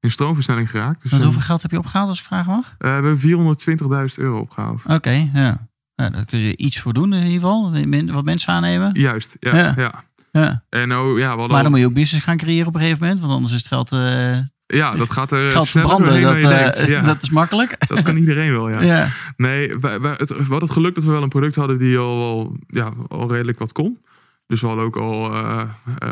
in 0.00 0.10
stroomversnelling 0.10 0.70
geraakt. 0.70 1.02
Dus 1.02 1.22
hoeveel 1.22 1.40
geld 1.40 1.62
heb 1.62 1.70
je 1.70 1.78
opgehaald, 1.78 2.08
als 2.08 2.18
ik 2.18 2.24
vragen 2.24 2.52
mag? 2.52 2.74
we 2.78 2.88
hebben 2.88 3.18
420.000 3.18 4.14
euro 4.16 4.38
opgehaald. 4.40 4.82
Oké, 4.86 5.30
ja. 5.32 5.67
Ja. 6.04 6.10
Daar 6.10 6.24
kun 6.24 6.38
je 6.38 6.56
iets 6.56 6.80
voor 6.80 6.92
doen 6.92 7.12
in 7.12 7.18
ieder 7.26 7.32
geval. 7.40 7.72
Wat 8.12 8.24
mensen 8.24 8.52
aannemen. 8.52 8.90
Juist, 8.94 9.36
ja. 9.40 9.56
Ja. 9.56 9.72
ja. 9.76 10.04
Ja. 10.32 10.62
En 10.68 10.88
nou, 10.88 11.20
ja, 11.20 11.30
we 11.30 11.36
Maar 11.38 11.48
dan 11.48 11.64
al- 11.64 11.70
moet 11.70 11.78
je 11.78 11.86
ook 11.86 11.94
business 11.94 12.24
gaan 12.24 12.36
creëren 12.36 12.66
op 12.66 12.74
een 12.74 12.80
gegeven 12.80 13.00
moment. 13.02 13.20
Want 13.20 13.32
anders 13.32 13.52
is 13.52 13.58
het 13.58 13.68
geld, 13.68 13.92
eh, 13.92 14.38
ja, 14.66 14.94
dat 14.94 15.10
gaat 15.10 15.32
er 15.32 15.50
geld 15.50 15.68
verbranden. 15.68 16.20
doorheen 16.22 16.42
Dat, 16.42 16.76
eh. 16.76 16.88
Ja. 16.88 17.00
dat 17.12 17.22
is 17.22 17.30
makkelijk. 17.30 17.88
Dat 17.88 18.02
kan 18.02 18.16
iedereen 18.16 18.52
wel, 18.52 18.68
ja. 18.70 18.80
Ja. 18.94 19.08
Nee, 19.36 19.74
wij, 19.80 20.00
wij- 20.00 20.14
het, 20.18 20.28
we 20.28 20.34
hadden 20.36 20.58
het 20.58 20.70
geluk 20.70 20.94
dat 20.94 21.04
we 21.04 21.10
wel 21.10 21.22
een 21.22 21.28
product 21.28 21.54
hadden 21.54 21.78
die 21.78 21.98
al, 21.98 22.18
wel, 22.18 22.56
ja, 22.66 22.92
al 23.08 23.30
redelijk 23.32 23.58
wat 23.58 23.72
kon. 23.72 23.98
Dus 24.46 24.60
we 24.60 24.66
hadden 24.66 24.84
ook 24.84 24.96
al 24.96 25.34
eh, 25.34 25.62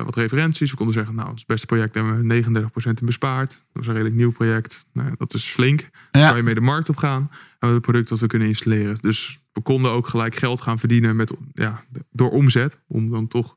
wat 0.05 0.17
referenties. 0.17 0.71
We 0.71 0.77
konden 0.77 0.95
zeggen, 0.95 1.15
nou, 1.15 1.31
het 1.31 1.47
beste 1.47 1.67
project 1.67 1.95
hebben 1.95 2.29
we 2.29 2.43
39% 2.43 3.01
in 3.01 3.07
bespaard. 3.07 3.51
Dat 3.51 3.59
was 3.73 3.87
een 3.87 3.93
redelijk 3.93 4.17
nieuw 4.17 4.33
project. 4.33 4.87
Nou, 4.93 5.15
dat 5.19 5.35
is 5.35 5.45
flink. 5.45 5.87
Daar 6.11 6.23
Ja. 6.23 6.29
kan 6.29 6.37
je 6.37 6.43
mee 6.43 6.55
de 6.55 6.61
markt 6.61 6.89
op 6.89 6.97
gaan. 6.97 7.31
Een 7.75 7.81
product 7.81 8.09
dat 8.09 8.21
we 8.21 8.27
kunnen 8.27 8.49
installeren. 8.49 8.97
Dus 9.01 9.41
we 9.53 9.61
konden 9.61 9.91
ook 9.91 10.09
gelijk 10.09 10.37
geld 10.37 10.61
gaan 10.61 10.79
verdienen 10.79 11.17
met, 11.17 11.35
ja, 11.53 11.83
door 12.11 12.31
omzet. 12.31 12.81
Om 12.89 13.11
dan 13.11 13.29
toch, 13.29 13.57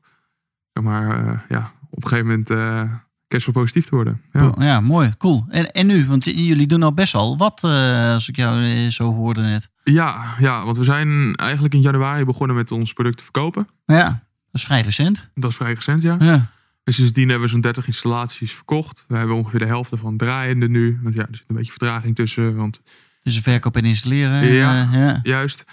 zeg 0.72 0.84
maar, 0.84 1.26
eh, 1.26 1.40
ja, 1.48 1.72
op 1.90 2.02
een 2.02 2.08
gegeven 2.08 2.26
moment 2.26 2.50
uh, 2.50 2.82
cashflow 3.30 3.54
positief 3.54 3.84
te 3.84 3.94
worden. 3.94 4.22
Ja. 4.32 4.54
Ja, 4.58 4.80
mooi. 4.80 5.14
Cool. 5.18 5.44
En, 5.48 5.72
en 5.72 5.86
nu? 5.86 6.06
Want 6.06 6.24
jullie 6.24 6.66
doen 6.66 6.82
al 6.82 6.94
best 6.94 7.12
wel 7.12 7.36
wat, 7.36 7.64
eh, 7.64 8.12
als 8.12 8.28
ik 8.28 8.36
jou 8.36 8.64
eh, 8.64 8.88
zo 8.88 9.14
hoorde 9.14 9.40
net. 9.40 9.70
Ja, 9.84 10.34
ja, 10.38 10.64
want 10.64 10.76
we 10.76 10.84
zijn 10.84 11.34
eigenlijk 11.34 11.74
in 11.74 11.80
januari 11.80 12.24
begonnen 12.24 12.56
met 12.56 12.72
ons 12.72 12.92
product 12.92 13.16
te 13.16 13.22
verkopen. 13.22 13.68
Ja, 13.84 14.04
dat 14.04 14.60
is 14.60 14.64
vrij 14.64 14.80
recent. 14.80 15.30
Dat 15.34 15.50
is 15.50 15.56
vrij 15.56 15.72
recent, 15.72 16.02
ja. 16.02 16.16
Ja. 16.20 16.50
En 16.84 16.92
sindsdien 16.92 17.28
hebben 17.28 17.46
we 17.46 17.52
zo'n 17.52 17.60
30 17.60 17.86
installaties 17.86 18.52
verkocht. 18.52 19.04
We 19.08 19.16
hebben 19.16 19.36
ongeveer 19.36 19.58
de 19.58 19.66
helft 19.66 19.92
ervan 19.92 20.16
draaiende 20.16 20.68
nu. 20.68 21.00
Want 21.02 21.14
ja, 21.14 21.20
er 21.20 21.36
zit 21.36 21.44
een 21.48 21.56
beetje 21.56 21.70
vertraging 21.70 22.14
tussen. 22.14 22.56
Want 22.56 22.80
Dus 23.22 23.40
verkoop 23.40 23.76
en 23.76 23.84
installeren. 23.84 24.52
Ja. 24.52 24.82
eh, 24.82 24.92
ja. 24.92 25.20
juist. 25.22 25.64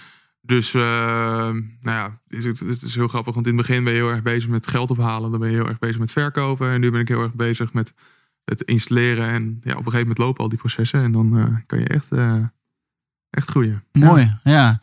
Dus, 0.41 0.73
uh, 0.73 0.81
nou 0.81 1.61
ja, 1.81 2.19
het, 2.27 2.81
is 2.83 2.95
heel 2.95 3.07
grappig. 3.07 3.33
Want 3.33 3.47
in 3.47 3.57
het 3.57 3.67
begin 3.67 3.83
ben 3.83 3.93
je 3.93 3.99
heel 3.99 4.09
erg 4.11 4.21
bezig 4.21 4.49
met 4.49 4.67
geld 4.67 4.91
ophalen. 4.91 5.31
Dan 5.31 5.39
ben 5.39 5.49
je 5.49 5.55
heel 5.55 5.67
erg 5.67 5.79
bezig 5.79 5.99
met 5.99 6.11
verkopen. 6.11 6.71
En 6.71 6.79
nu 6.79 6.91
ben 6.91 7.01
ik 7.01 7.07
heel 7.07 7.21
erg 7.21 7.33
bezig 7.33 7.73
met 7.73 7.93
het 8.43 8.61
installeren. 8.61 9.27
En 9.27 9.43
ja, 9.43 9.71
op 9.71 9.77
een 9.77 9.83
gegeven 9.83 9.99
moment 9.99 10.17
lopen 10.17 10.43
al 10.43 10.49
die 10.49 10.57
processen. 10.57 11.03
En 11.03 11.11
dan 11.11 11.37
uh, 11.37 11.55
kan 11.65 11.79
je 11.79 11.87
echt, 11.87 12.11
echt 13.29 13.49
groeien. 13.49 13.83
Mooi, 13.91 14.39
ja. 14.43 14.51
ja. 14.51 14.79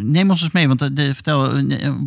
Neem 0.00 0.30
ons 0.30 0.42
eens 0.42 0.52
mee, 0.52 0.66
want 0.66 0.96
de, 0.96 1.14
vertel, 1.14 1.62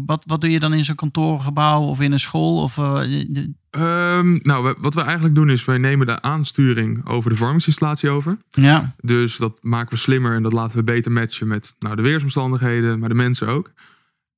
wat, 0.06 0.24
wat 0.28 0.42
doe 0.42 0.52
je 0.52 0.60
dan 0.60 0.74
in 0.74 0.86
zo'n 0.86 0.96
kantoorgebouw 0.96 1.84
of 1.84 2.00
in 2.00 2.12
een 2.12 2.20
school? 2.20 2.64
Of, 2.64 2.78
uh, 2.78 3.00
de... 3.28 3.54
um, 3.72 4.40
nou, 4.42 4.76
wat 4.80 4.94
we 4.94 5.02
eigenlijk 5.02 5.36
doen 5.36 5.50
is, 5.50 5.66
wij 5.66 5.78
nemen 5.78 6.08
de 6.08 6.22
aansturing 6.22 7.06
over 7.06 7.30
de 7.30 7.36
verwarmingsinstallatie 7.36 8.10
over. 8.10 8.38
Ja. 8.50 8.96
Dus 9.02 9.38
dat 9.38 9.60
maken 9.62 9.90
we 9.90 10.00
slimmer 10.00 10.36
en 10.36 10.44
dat 10.44 10.54
laten 10.54 10.78
we 10.78 10.84
beter 10.84 11.12
matchen 11.12 11.48
met 11.48 11.74
nou, 11.80 11.96
de 11.96 12.02
weersomstandigheden, 12.02 13.00
maar 13.00 13.10
de 13.10 13.16
mensen 13.16 13.48
ook. 13.48 13.72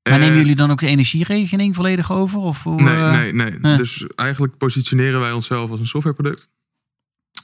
Maar 0.10 0.20
nemen 0.20 0.38
jullie 0.38 0.56
dan 0.56 0.72
ook 0.72 0.80
de 0.80 0.88
energierekening 0.88 1.76
volledig 1.76 2.12
over? 2.12 2.40
Of 2.40 2.64
hoe, 2.64 2.82
nee, 2.82 3.32
nee, 3.32 3.34
nee. 3.34 3.72
Uh, 3.72 3.78
dus 3.78 4.06
eigenlijk 4.16 4.58
positioneren 4.58 5.20
wij 5.20 5.32
onszelf 5.32 5.72
als 5.72 5.80
een 5.80 5.88
softwareproduct. 5.88 6.50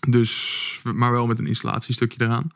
Dus, 0.08 0.82
maar 0.94 1.12
wel 1.12 1.28
met 1.28 1.40
een 1.40 1.48
installatiestukje 1.48 2.26
eraan. 2.26 2.48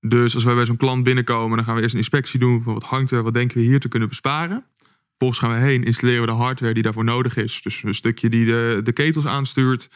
Dus 0.00 0.34
als 0.34 0.44
wij 0.44 0.54
bij 0.54 0.66
zo'n 0.66 0.76
klant 0.76 1.02
binnenkomen, 1.04 1.56
dan 1.56 1.66
gaan 1.66 1.74
we 1.74 1.80
eerst 1.80 1.94
een 1.94 2.00
inspectie 2.00 2.40
doen 2.40 2.62
van 2.62 2.74
wat 2.74 2.82
hangt 2.82 3.10
er, 3.10 3.22
wat 3.22 3.34
denken 3.34 3.58
we 3.58 3.62
hier 3.62 3.80
te 3.80 3.88
kunnen 3.88 4.08
besparen. 4.08 4.64
Vervolgens 5.08 5.38
gaan 5.38 5.50
we 5.50 5.70
heen, 5.70 5.84
installeren 5.84 6.20
we 6.20 6.26
de 6.26 6.32
hardware 6.32 6.74
die 6.74 6.82
daarvoor 6.82 7.04
nodig 7.04 7.36
is. 7.36 7.62
Dus 7.62 7.82
een 7.82 7.94
stukje 7.94 8.28
die 8.28 8.46
de, 8.46 8.80
de 8.82 8.92
ketels 8.92 9.26
aanstuurt, 9.26 9.90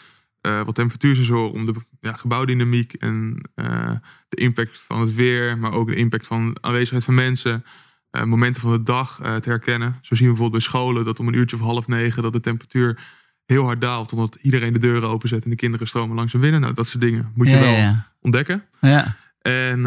uh, 0.46 0.62
wat 0.62 0.74
temperatuursensoren 0.74 1.52
om 1.52 1.66
de 1.66 1.74
ja, 2.00 2.12
gebouwdynamiek 2.12 2.92
en 2.92 3.40
uh, 3.56 3.90
de 4.28 4.36
impact 4.36 4.82
van 4.86 5.00
het 5.00 5.14
weer, 5.14 5.58
maar 5.58 5.72
ook 5.72 5.86
de 5.86 5.94
impact 5.94 6.26
van 6.26 6.52
de 6.54 6.62
aanwezigheid 6.62 7.04
van 7.04 7.14
mensen, 7.14 7.64
uh, 8.10 8.24
momenten 8.24 8.62
van 8.62 8.72
de 8.72 8.82
dag 8.82 9.16
te 9.16 9.48
herkennen. 9.48 9.98
Zo 10.00 10.14
zien 10.14 10.26
we 10.26 10.32
bijvoorbeeld 10.32 10.62
bij 10.62 10.72
scholen 10.72 11.04
dat 11.04 11.20
om 11.20 11.28
een 11.28 11.34
uurtje 11.34 11.56
of 11.56 11.62
half 11.62 11.86
negen 11.86 12.22
dat 12.22 12.32
de 12.32 12.40
temperatuur 12.40 12.98
heel 13.46 13.64
hard 13.64 13.80
daalt, 13.80 14.12
omdat 14.12 14.38
iedereen 14.40 14.72
de 14.72 14.78
deuren 14.78 15.08
openzet 15.08 15.44
en 15.44 15.50
de 15.50 15.56
kinderen 15.56 15.86
stromen 15.86 16.16
langs 16.16 16.32
binnen. 16.32 16.60
Nou, 16.60 16.74
dat 16.74 16.86
soort 16.86 17.02
dingen 17.02 17.32
moet 17.34 17.48
je 17.48 17.54
ja, 17.54 17.60
wel 17.60 17.72
ja. 17.72 18.12
ontdekken. 18.20 18.64
Ja. 18.80 19.16
En 19.42 19.78
uh, 19.78 19.84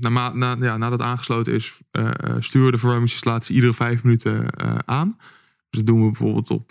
na, 0.00 0.32
na, 0.32 0.56
ja, 0.60 0.76
nadat 0.76 0.98
het 0.98 1.08
aangesloten 1.08 1.54
is, 1.54 1.80
uh, 1.92 2.10
sturen 2.38 2.66
we 2.66 2.72
de 2.72 2.78
verwarmingsinstallatie 2.78 3.54
iedere 3.54 3.74
vijf 3.74 4.02
minuten 4.02 4.58
aan. 4.88 5.16
Dus 5.70 5.80
dat 5.80 5.86
doen 5.86 6.04
we 6.04 6.10
bijvoorbeeld 6.10 6.50
op 6.50 6.70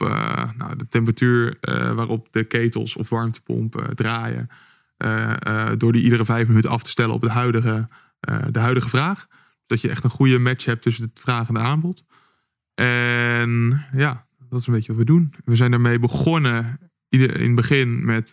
nou, 0.57 0.75
de 0.75 0.87
temperatuur 0.87 1.57
waarop 1.95 2.27
de 2.31 2.43
ketels 2.43 2.95
of 2.95 3.09
warmtepompen 3.09 3.95
draaien. 3.95 4.49
door 5.77 5.91
die 5.91 6.03
iedere 6.03 6.25
vijf 6.25 6.47
minuten 6.47 6.69
af 6.69 6.83
te 6.83 6.89
stellen 6.89 7.13
op 7.13 7.21
de 7.21 7.29
huidige, 7.29 7.87
de 8.49 8.59
huidige 8.59 8.89
vraag. 8.89 9.27
Dat 9.65 9.81
je 9.81 9.89
echt 9.89 10.03
een 10.03 10.09
goede 10.09 10.37
match 10.37 10.65
hebt 10.65 10.81
tussen 10.81 11.03
het 11.03 11.19
vraag 11.19 11.47
en 11.47 11.53
de 11.53 11.59
aanbod. 11.59 12.03
En 12.73 13.83
ja, 13.91 14.25
dat 14.49 14.59
is 14.59 14.67
een 14.67 14.73
beetje 14.73 14.91
wat 14.91 15.01
we 15.01 15.05
doen. 15.05 15.33
We 15.45 15.55
zijn 15.55 15.71
daarmee 15.71 15.99
begonnen 15.99 16.79
in 17.09 17.21
het 17.21 17.55
begin 17.55 18.05
met 18.05 18.25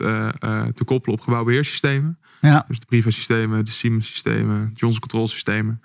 te 0.73 0.83
koppelen 0.85 1.17
op 1.17 1.23
gebouwbeheersystemen. 1.23 2.19
Ja. 2.41 2.65
Dus 2.67 2.79
de 2.79 2.85
Priva-systemen, 2.85 3.65
de 3.65 3.71
Siemens-systemen, 3.71 4.71
Johnson 4.73 5.01
Control-systemen. 5.01 5.81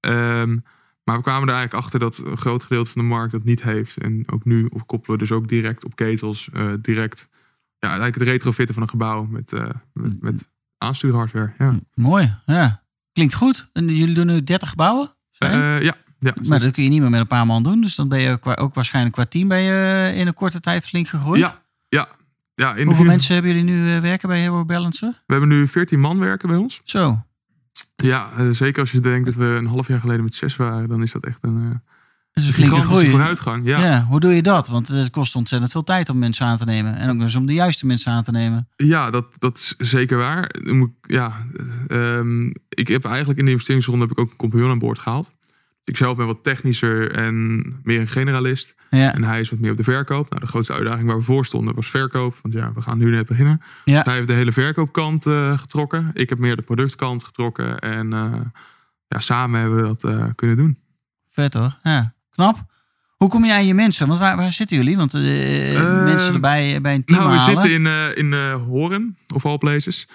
Um, 0.00 0.64
maar 1.04 1.16
we 1.16 1.22
kwamen 1.22 1.48
er 1.48 1.54
eigenlijk 1.54 1.84
achter 1.84 2.00
dat 2.00 2.22
een 2.24 2.36
groot 2.36 2.62
gedeelte 2.62 2.90
van 2.90 3.02
de 3.02 3.08
markt 3.08 3.32
dat 3.32 3.44
niet 3.44 3.62
heeft. 3.62 3.96
En 3.96 4.22
ook 4.26 4.44
nu 4.44 4.68
koppelen 4.86 5.18
we 5.18 5.24
dus 5.26 5.32
ook 5.32 5.48
direct 5.48 5.84
op 5.84 5.96
ketels, 5.96 6.48
uh, 6.54 6.72
direct 6.80 7.28
ja, 7.78 7.88
eigenlijk 7.88 8.18
het 8.18 8.28
retrofitten 8.28 8.74
van 8.74 8.82
een 8.82 8.88
gebouw 8.88 9.24
met, 9.24 9.52
uh, 9.52 9.68
met, 9.92 10.22
met 10.22 10.48
aanstuurhardware. 10.78 11.52
Ja. 11.58 11.74
Mooi, 11.94 12.34
ja. 12.46 12.82
Klinkt 13.12 13.34
goed. 13.34 13.68
En 13.72 13.96
jullie 13.96 14.14
doen 14.14 14.26
nu 14.26 14.44
30 14.44 14.68
gebouwen? 14.68 15.14
Uh, 15.38 15.82
ja. 15.82 15.94
Ja, 16.18 16.34
maar 16.42 16.60
dat 16.60 16.72
kun 16.72 16.82
je 16.82 16.88
niet 16.88 17.00
meer 17.00 17.10
met 17.10 17.20
een 17.20 17.26
paar 17.26 17.46
man 17.46 17.62
doen. 17.62 17.80
Dus 17.80 17.94
dan 17.94 18.08
ben 18.08 18.20
je 18.20 18.30
ook, 18.30 18.60
ook 18.60 18.74
waarschijnlijk 18.74 19.14
qua 19.14 19.24
team 19.24 19.48
ben 19.48 19.60
je 19.60 20.12
in 20.14 20.26
een 20.26 20.34
korte 20.34 20.60
tijd 20.60 20.88
flink 20.88 21.08
gegroeid. 21.08 21.40
Ja, 21.40 21.62
ja, 21.88 22.08
ja, 22.56 22.74
in 22.74 22.86
Hoeveel 22.86 23.04
mensen 23.04 23.34
hebben 23.34 23.54
jullie 23.54 23.70
nu 23.70 23.94
uh, 23.94 24.00
werken 24.00 24.28
bij 24.28 24.40
Hero 24.40 24.64
Balancer? 24.64 25.22
We 25.26 25.32
hebben 25.32 25.48
nu 25.48 25.68
14 25.68 26.00
man 26.00 26.18
werken 26.18 26.48
bij 26.48 26.56
ons. 26.56 26.80
Zo. 26.84 27.24
Ja, 27.96 28.30
uh, 28.38 28.50
zeker 28.50 28.80
als 28.80 28.90
je 28.90 29.00
denkt 29.00 29.24
dat 29.24 29.34
we 29.34 29.44
een 29.44 29.66
half 29.66 29.88
jaar 29.88 30.00
geleden 30.00 30.24
met 30.24 30.34
zes 30.34 30.56
waren, 30.56 30.88
dan 30.88 31.02
is 31.02 31.12
dat 31.12 31.24
echt 31.24 31.38
een, 31.40 31.56
uh, 31.56 31.70
dat 32.32 32.44
is 32.44 32.46
een 32.46 32.54
flinke 32.54 32.80
groei. 32.80 33.10
vooruitgang. 33.10 33.66
Ja. 33.66 33.80
ja. 33.80 34.04
hoe 34.04 34.20
doe 34.20 34.34
je 34.34 34.42
dat? 34.42 34.68
Want 34.68 34.88
het 34.88 35.10
kost 35.10 35.36
ontzettend 35.36 35.72
veel 35.72 35.84
tijd 35.84 36.08
om 36.08 36.18
mensen 36.18 36.46
aan 36.46 36.56
te 36.56 36.64
nemen. 36.64 36.96
En 36.96 37.10
ook 37.10 37.18
dus 37.18 37.34
om 37.34 37.46
de 37.46 37.54
juiste 37.54 37.86
mensen 37.86 38.12
aan 38.12 38.22
te 38.22 38.30
nemen. 38.30 38.68
Ja, 38.76 39.10
dat, 39.10 39.26
dat 39.38 39.56
is 39.56 39.74
zeker 39.90 40.16
waar. 40.16 40.50
Ja, 41.02 41.46
um, 41.88 42.52
ik 42.68 42.88
heb 42.88 43.04
eigenlijk 43.04 43.38
in 43.38 43.44
de 43.44 43.50
investeringsronde 43.50 44.02
heb 44.02 44.10
ik 44.10 44.18
ook 44.18 44.30
een 44.30 44.36
compagnon 44.36 44.70
aan 44.70 44.78
boord 44.78 44.98
gehaald. 44.98 45.30
Ik 45.86 45.96
zelf 45.96 46.16
ben 46.16 46.26
wat 46.26 46.42
technischer 46.42 47.12
en 47.12 47.62
meer 47.82 48.00
een 48.00 48.08
generalist. 48.08 48.74
Ja. 48.90 49.14
En 49.14 49.24
hij 49.24 49.40
is 49.40 49.50
wat 49.50 49.58
meer 49.58 49.70
op 49.70 49.76
de 49.76 49.82
verkoop. 49.82 50.30
Nou, 50.30 50.40
de 50.40 50.46
grootste 50.46 50.72
uitdaging 50.72 51.06
waar 51.06 51.16
we 51.16 51.22
voor 51.22 51.44
stonden 51.46 51.74
was 51.74 51.90
verkoop. 51.90 52.38
Want 52.42 52.54
ja, 52.54 52.72
we 52.74 52.82
gaan 52.82 52.98
nu 52.98 53.10
net 53.10 53.26
beginnen. 53.26 53.62
Ja. 53.84 54.02
Hij 54.02 54.14
heeft 54.14 54.28
de 54.28 54.34
hele 54.34 54.52
verkoopkant 54.52 55.26
uh, 55.26 55.58
getrokken. 55.58 56.10
Ik 56.12 56.28
heb 56.28 56.38
meer 56.38 56.56
de 56.56 56.62
productkant 56.62 57.24
getrokken. 57.24 57.78
En 57.78 58.12
uh, 58.12 58.32
ja, 59.08 59.20
samen 59.20 59.60
hebben 59.60 59.82
we 59.82 59.86
dat 59.86 60.04
uh, 60.04 60.24
kunnen 60.34 60.56
doen. 60.56 60.78
Vet 61.30 61.54
hoor. 61.54 61.78
Ja, 61.82 62.14
knap. 62.30 62.64
Hoe 63.16 63.28
kom 63.28 63.44
je 63.44 63.52
aan 63.52 63.66
je 63.66 63.74
mensen? 63.74 64.06
Want 64.06 64.18
waar, 64.18 64.36
waar 64.36 64.52
zitten 64.52 64.76
jullie? 64.76 64.96
Want 64.96 65.12
mensen 65.12 66.34
erbij 66.34 66.80
bij 66.80 66.94
een 66.94 67.04
team 67.04 67.18
Nou, 67.20 67.32
we 67.32 67.38
halen. 67.38 67.60
zitten 67.60 67.86
in, 67.86 68.16
in 68.32 68.52
Horen, 68.52 69.16
of 69.34 69.46
all 69.46 69.58
places. 69.58 70.08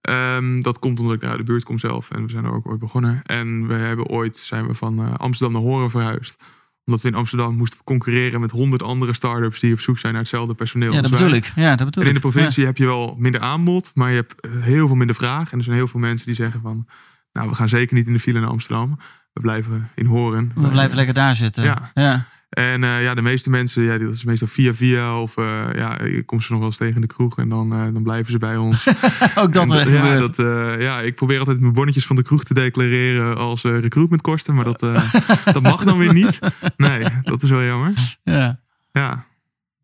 Um, 0.00 0.62
dat 0.62 0.78
komt 0.78 1.00
omdat 1.00 1.14
ik 1.14 1.24
uit 1.24 1.38
de 1.38 1.44
buurt 1.44 1.64
kom 1.64 1.78
zelf. 1.78 2.10
En 2.10 2.22
we 2.22 2.30
zijn 2.30 2.44
er 2.44 2.52
ook 2.52 2.68
ooit 2.68 2.78
begonnen. 2.78 3.22
En 3.22 3.66
we 3.66 3.74
hebben 3.74 4.06
ooit 4.06 4.36
zijn 4.36 4.66
we 4.66 4.74
van 4.74 5.00
uh, 5.00 5.14
Amsterdam 5.14 5.62
naar 5.62 5.70
Horen 5.70 5.90
verhuisd. 5.90 6.42
Omdat 6.84 7.02
we 7.02 7.08
in 7.08 7.14
Amsterdam 7.14 7.56
moesten 7.56 7.84
concurreren 7.84 8.40
met 8.40 8.50
honderd 8.50 8.82
andere 8.82 9.14
start-ups 9.14 9.60
die 9.60 9.72
op 9.72 9.80
zoek 9.80 9.98
zijn 9.98 10.12
naar 10.12 10.22
hetzelfde 10.22 10.54
personeel. 10.54 10.92
Ja, 10.92 11.00
dat 11.00 11.10
bedoel 11.10 11.30
ik. 11.30 11.52
Ja, 11.54 11.76
dat 11.76 11.86
bedoel 11.86 12.02
en 12.02 12.08
in 12.08 12.14
de 12.14 12.20
provincie 12.20 12.64
heb 12.64 12.76
je 12.76 12.86
wel 12.86 13.16
minder 13.18 13.40
aanbod, 13.40 13.90
maar 13.94 14.10
je 14.10 14.16
hebt 14.16 14.40
eh, 14.40 14.50
heel 14.60 14.86
veel 14.86 14.96
minder 14.96 15.16
vraag. 15.16 15.52
En 15.52 15.58
er 15.58 15.64
zijn 15.64 15.76
heel 15.76 15.88
veel 15.88 16.00
mensen 16.00 16.26
die 16.26 16.34
zeggen 16.34 16.60
van, 16.60 16.86
nou, 17.32 17.48
we 17.48 17.54
gaan 17.54 17.68
zeker 17.68 17.96
niet 17.96 18.06
in 18.06 18.12
de 18.12 18.20
file 18.20 18.40
naar 18.40 18.48
Amsterdam. 18.48 18.98
We 19.32 19.40
blijven 19.40 19.90
in 19.94 20.06
Horen. 20.06 20.52
We 20.54 20.68
blijven 20.68 20.96
lekker 20.96 21.14
daar 21.14 21.36
zitten. 21.36 21.64
Ja. 21.64 21.90
ja. 21.94 22.28
En 22.48 22.82
uh, 22.82 23.02
ja, 23.02 23.14
de 23.14 23.22
meeste 23.22 23.50
mensen, 23.50 23.82
ja, 23.82 23.98
dat 23.98 24.14
is 24.14 24.24
meestal 24.24 24.48
via 24.48 24.74
via. 24.74 25.20
Of 25.20 25.36
uh, 25.36 25.64
ja, 25.74 26.04
je 26.04 26.22
komt 26.24 26.42
ze 26.42 26.50
nog 26.50 26.58
wel 26.58 26.68
eens 26.68 26.78
tegen 26.78 26.94
in 26.94 27.00
de 27.00 27.06
kroeg 27.06 27.38
en 27.38 27.48
dan, 27.48 27.72
uh, 27.72 27.92
dan 27.92 28.02
blijven 28.02 28.32
ze 28.32 28.38
bij 28.38 28.56
ons. 28.56 28.86
Ook 29.34 29.52
dat 29.52 29.72
en, 29.72 29.90
ja, 29.90 30.18
dat, 30.18 30.36
ja, 30.80 31.00
ik 31.00 31.14
probeer 31.14 31.38
altijd 31.38 31.60
mijn 31.60 31.72
bonnetjes 31.72 32.06
van 32.06 32.16
de 32.16 32.22
kroeg 32.22 32.44
te 32.44 32.54
declareren 32.54 33.36
als 33.36 33.62
recruitmentkosten. 33.62 34.54
Maar 34.54 34.64
dat, 34.64 34.80
dat 35.54 35.62
mag 35.62 35.84
dan 35.84 35.98
weer 35.98 36.14
niet. 36.14 36.38
Nee, 36.76 37.04
dat 37.22 37.42
is 37.42 37.50
wel 37.50 37.62
jammer. 37.62 37.92
Ja. 38.24 38.60
Ja. 38.92 39.26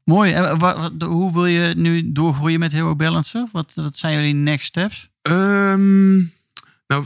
Mooi. 0.04 0.32
En 0.32 1.04
hoe 1.04 1.32
wil 1.32 1.46
je 1.46 1.74
nu 1.76 2.12
doorgroeien 2.12 2.60
met 2.60 2.72
Hero 2.72 2.96
Balancer? 2.96 3.46
Wat, 3.52 3.72
wat 3.74 3.96
zijn 3.96 4.14
jullie 4.14 4.34
next 4.34 4.66
steps? 4.66 5.10
Um, 5.22 6.30
nou, 6.86 7.04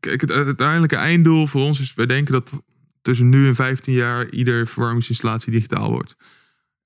kijk, 0.00 0.20
het 0.20 0.30
uiteindelijke 0.30 0.96
einddoel 0.96 1.46
voor 1.46 1.62
ons 1.62 1.80
is, 1.80 1.94
wij 1.94 2.06
denken 2.06 2.32
dat 2.32 2.62
tussen 3.08 3.28
nu 3.28 3.46
en 3.46 3.54
15 3.54 3.94
jaar 3.94 4.28
ieder 4.28 4.66
verwarmingsinstallatie 4.66 5.52
digitaal 5.52 5.90
wordt. 5.90 6.16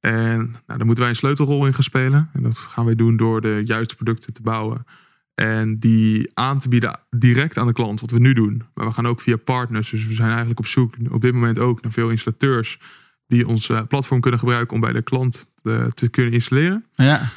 En 0.00 0.38
nou, 0.38 0.78
daar 0.78 0.86
moeten 0.86 1.04
wij 1.04 1.08
een 1.08 1.16
sleutelrol 1.16 1.66
in 1.66 1.74
gaan 1.74 1.82
spelen. 1.82 2.30
En 2.32 2.42
dat 2.42 2.58
gaan 2.58 2.84
wij 2.84 2.94
doen 2.94 3.16
door 3.16 3.40
de 3.40 3.62
juiste 3.64 3.94
producten 3.94 4.32
te 4.32 4.42
bouwen. 4.42 4.86
En 5.34 5.78
die 5.78 6.30
aan 6.34 6.58
te 6.58 6.68
bieden 6.68 7.00
direct 7.10 7.58
aan 7.58 7.66
de 7.66 7.72
klant, 7.72 8.00
wat 8.00 8.10
we 8.10 8.18
nu 8.18 8.32
doen. 8.32 8.62
Maar 8.74 8.86
we 8.86 8.92
gaan 8.92 9.06
ook 9.06 9.20
via 9.20 9.36
partners. 9.36 9.90
Dus 9.90 10.06
we 10.06 10.14
zijn 10.14 10.28
eigenlijk 10.28 10.58
op 10.58 10.66
zoek 10.66 10.94
op 11.10 11.20
dit 11.20 11.32
moment 11.32 11.58
ook 11.58 11.82
naar 11.82 11.92
veel 11.92 12.10
installateurs. 12.10 12.78
die 13.26 13.48
ons 13.48 13.68
uh, 13.68 13.82
platform 13.88 14.20
kunnen 14.20 14.40
gebruiken 14.40 14.74
om 14.74 14.80
bij 14.80 14.92
de 14.92 15.02
klant 15.02 15.50
te, 15.62 15.90
te 15.94 16.08
kunnen 16.08 16.32
installeren. 16.32 16.86
Ja. 16.92 17.30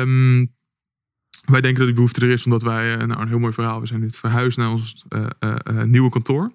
Um, 0.00 0.54
wij 1.44 1.60
denken 1.60 1.78
dat 1.78 1.86
die 1.86 1.94
behoefte 1.94 2.20
er 2.20 2.30
is, 2.32 2.44
omdat 2.44 2.62
wij, 2.62 2.96
nou 2.96 3.20
een 3.20 3.28
heel 3.28 3.38
mooi 3.38 3.52
verhaal, 3.52 3.80
we 3.80 3.86
zijn 3.86 4.00
nu 4.00 4.10
verhuisd 4.10 4.58
naar 4.58 4.70
ons 4.70 5.04
uh, 5.08 5.26
uh, 5.40 5.82
nieuwe 5.82 6.10
kantoor. 6.10 6.52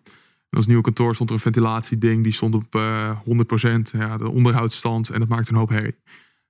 In 0.51 0.58
ons 0.58 0.65
nieuwe 0.67 0.81
kantoor 0.84 1.13
stond 1.15 1.29
er 1.29 1.36
een 1.36 1.41
ventilatieding, 1.41 2.24
die 2.24 2.34
stond 2.34 2.55
op 2.55 2.75
uh, 2.75 3.12
100%, 3.20 3.98
ja, 3.98 4.17
de 4.17 4.29
onderhoudsstand 4.29 5.10
en 5.10 5.20
dat 5.20 5.29
maakte 5.29 5.51
een 5.51 5.58
hoop 5.58 5.70
herrie. 5.70 5.96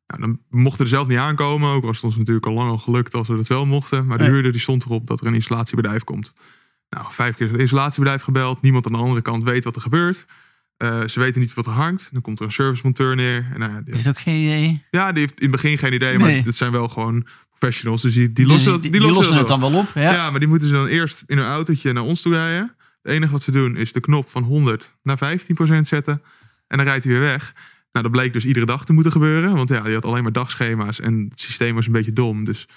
Nou, 0.07 0.21
dan 0.21 0.39
mochten 0.49 0.77
we 0.77 0.83
er 0.83 0.89
zelf 0.97 1.07
niet 1.07 1.17
aankomen, 1.17 1.69
ook 1.69 1.83
was 1.83 1.95
het 1.95 2.05
ons 2.05 2.17
natuurlijk 2.17 2.45
al 2.45 2.53
lang 2.53 2.69
al 2.69 2.77
gelukt 2.77 3.13
als 3.13 3.27
we 3.27 3.35
dat 3.35 3.47
wel 3.47 3.65
mochten. 3.65 4.05
Maar 4.05 4.17
de 4.17 4.23
huurder 4.23 4.51
die 4.51 4.61
stond 4.61 4.85
erop 4.85 5.07
dat 5.07 5.21
er 5.21 5.27
een 5.27 5.33
installatiebedrijf 5.33 6.03
komt. 6.03 6.33
Nou, 6.89 7.05
vijf 7.09 7.35
keer 7.35 7.51
het 7.51 7.59
installatiebedrijf 7.59 8.21
gebeld, 8.21 8.61
niemand 8.61 8.85
aan 8.85 8.91
de 8.91 8.97
andere 8.97 9.21
kant 9.21 9.43
weet 9.43 9.63
wat 9.63 9.75
er 9.75 9.81
gebeurt. 9.81 10.25
Uh, 10.83 11.07
ze 11.07 11.19
weten 11.19 11.41
niet 11.41 11.53
wat 11.53 11.65
er 11.65 11.71
hangt. 11.71 12.09
Dan 12.11 12.21
komt 12.21 12.39
er 12.39 12.45
een 12.45 12.51
servicemonteur 12.51 13.15
neer. 13.15 13.45
En, 13.53 13.81
die, 13.85 13.93
Heeft 13.93 14.07
ook 14.07 14.19
geen 14.19 14.41
idee. 14.43 14.83
ja, 14.91 15.11
die 15.11 15.19
heeft 15.19 15.39
in 15.39 15.51
het 15.51 15.61
begin 15.61 15.77
geen 15.77 15.93
idee, 15.93 16.19
maar 16.19 16.43
dit 16.43 16.55
zijn 16.55 16.71
wel 16.71 16.87
gewoon 16.87 17.25
professionals. 17.49 18.01
Dus 18.01 18.13
die, 18.13 18.31
die 18.31 18.45
Dus 18.45 18.53
lossen, 18.53 18.71
dat- 18.71 18.81
die, 18.81 18.91
die 18.91 18.99
die 18.99 19.09
lossen 19.09 19.35
lossen 19.35 19.47
dat 19.47 19.61
het 19.61 19.61
dan 19.61 19.71
wel 19.71 19.81
op. 19.81 19.91
Ja. 19.95 20.13
ja. 20.13 20.29
maar 20.29 20.39
die 20.39 20.49
moeten 20.49 20.67
ze 20.67 20.73
dan 20.73 20.85
eerst 20.87 21.23
in 21.27 21.37
hun 21.37 21.47
autootje 21.47 21.93
naar 21.93 22.03
ons 22.03 22.21
toe 22.21 22.33
rijden. 22.33 22.75
Het 23.01 23.11
enige 23.11 23.31
wat 23.31 23.41
ze 23.41 23.51
doen 23.51 23.75
is 23.75 23.93
de 23.93 23.99
knop 23.99 24.29
van 24.29 24.43
100 24.43 24.95
naar 25.03 25.19
15% 25.77 25.79
zetten. 25.79 26.21
En 26.67 26.77
dan 26.77 26.85
rijdt 26.85 27.03
hij 27.03 27.13
weer 27.13 27.21
weg. 27.21 27.53
Nou, 27.91 28.05
dat 28.05 28.11
bleek 28.11 28.33
dus 28.33 28.45
iedere 28.45 28.65
dag 28.65 28.85
te 28.85 28.93
moeten 28.93 29.11
gebeuren. 29.11 29.55
Want 29.55 29.69
ja, 29.69 29.87
je 29.87 29.93
had 29.93 30.05
alleen 30.05 30.23
maar 30.23 30.31
dagschema's 30.31 30.99
en 30.99 31.25
het 31.29 31.39
systeem 31.39 31.75
was 31.75 31.85
een 31.85 31.91
beetje 31.91 32.13
dom. 32.13 32.45
Dus 32.45 32.67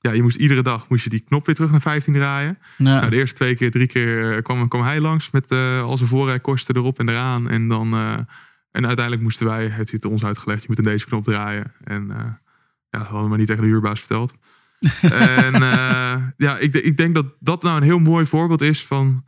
ja, 0.00 0.10
je 0.12 0.22
moest 0.22 0.36
iedere 0.36 0.62
dag 0.62 0.88
moest 0.88 1.04
je 1.04 1.10
die 1.10 1.20
knop 1.20 1.46
weer 1.46 1.54
terug 1.54 1.70
naar 1.70 1.80
15 1.80 2.12
draaien. 2.12 2.58
Ja. 2.76 2.84
Nou, 2.84 3.10
de 3.10 3.16
eerste 3.16 3.36
twee 3.36 3.54
keer, 3.54 3.70
drie 3.70 3.86
keer 3.86 4.36
eh, 4.36 4.42
kwam, 4.42 4.68
kwam 4.68 4.82
hij 4.82 5.00
langs 5.00 5.30
met 5.30 5.50
eh, 5.50 5.82
al 5.82 5.96
zijn 5.96 6.08
voorrijkosten 6.08 6.76
erop 6.76 6.98
en 6.98 7.08
eraan. 7.08 7.48
En 7.48 7.68
dan... 7.68 7.92
eh, 7.92 8.18
en 8.70 8.86
uiteindelijk 8.86 9.22
moesten 9.24 9.46
wij, 9.46 9.68
het 9.68 9.90
heeft 9.90 10.04
ons 10.04 10.24
uitgelegd, 10.24 10.60
je 10.60 10.66
moet 10.68 10.78
in 10.78 10.84
deze 10.84 11.06
knop 11.06 11.24
draaien. 11.24 11.72
En 11.84 12.06
ja, 12.08 12.40
dat 12.90 13.00
hadden 13.00 13.22
we 13.22 13.28
maar 13.28 13.38
niet 13.38 13.46
tegen 13.46 13.62
de 13.62 13.68
huurbaas 13.68 13.98
verteld. 14.00 14.34
en 15.00 15.52
ja, 16.36 16.58
ik, 16.58 16.74
ik 16.74 16.96
denk 16.96 17.14
dat 17.14 17.26
dat 17.40 17.62
nou 17.62 17.76
een 17.76 17.82
heel 17.82 17.98
mooi 17.98 18.26
voorbeeld 18.26 18.60
is 18.60 18.86
van 18.86 19.24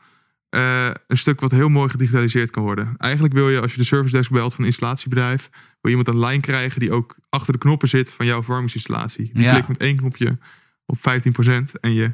eh, 0.54 0.90
een 1.06 1.16
stuk 1.18 1.40
wat 1.40 1.50
heel 1.50 1.68
mooi 1.68 1.90
gedigitaliseerd 1.90 2.50
kan 2.50 2.62
worden. 2.62 2.94
Eigenlijk 2.98 3.34
wil 3.34 3.50
je, 3.50 3.60
als 3.60 3.72
je 3.72 3.78
de 3.78 3.84
service 3.84 4.16
desk 4.16 4.30
belt 4.30 4.50
van 4.54 4.60
een 4.60 4.66
installatiebedrijf, 4.70 5.48
wil 5.52 5.62
je 5.80 5.88
iemand 5.98 6.08
aan 6.08 6.18
lijn 6.18 6.40
krijgen 6.40 6.80
die 6.80 6.92
ook 6.92 7.16
achter 7.28 7.52
de 7.52 7.58
knoppen 7.58 7.88
zit 7.88 8.12
van 8.12 8.26
jouw 8.26 8.42
verwarmingsinstallatie. 8.42 9.30
Die 9.32 9.42
Ja. 9.42 9.50
klikt 9.52 9.68
met 9.68 9.76
één 9.78 9.96
knopje 9.96 10.38
op 10.86 10.98
15% 11.00 11.72
en 11.80 11.92
je 11.94 12.12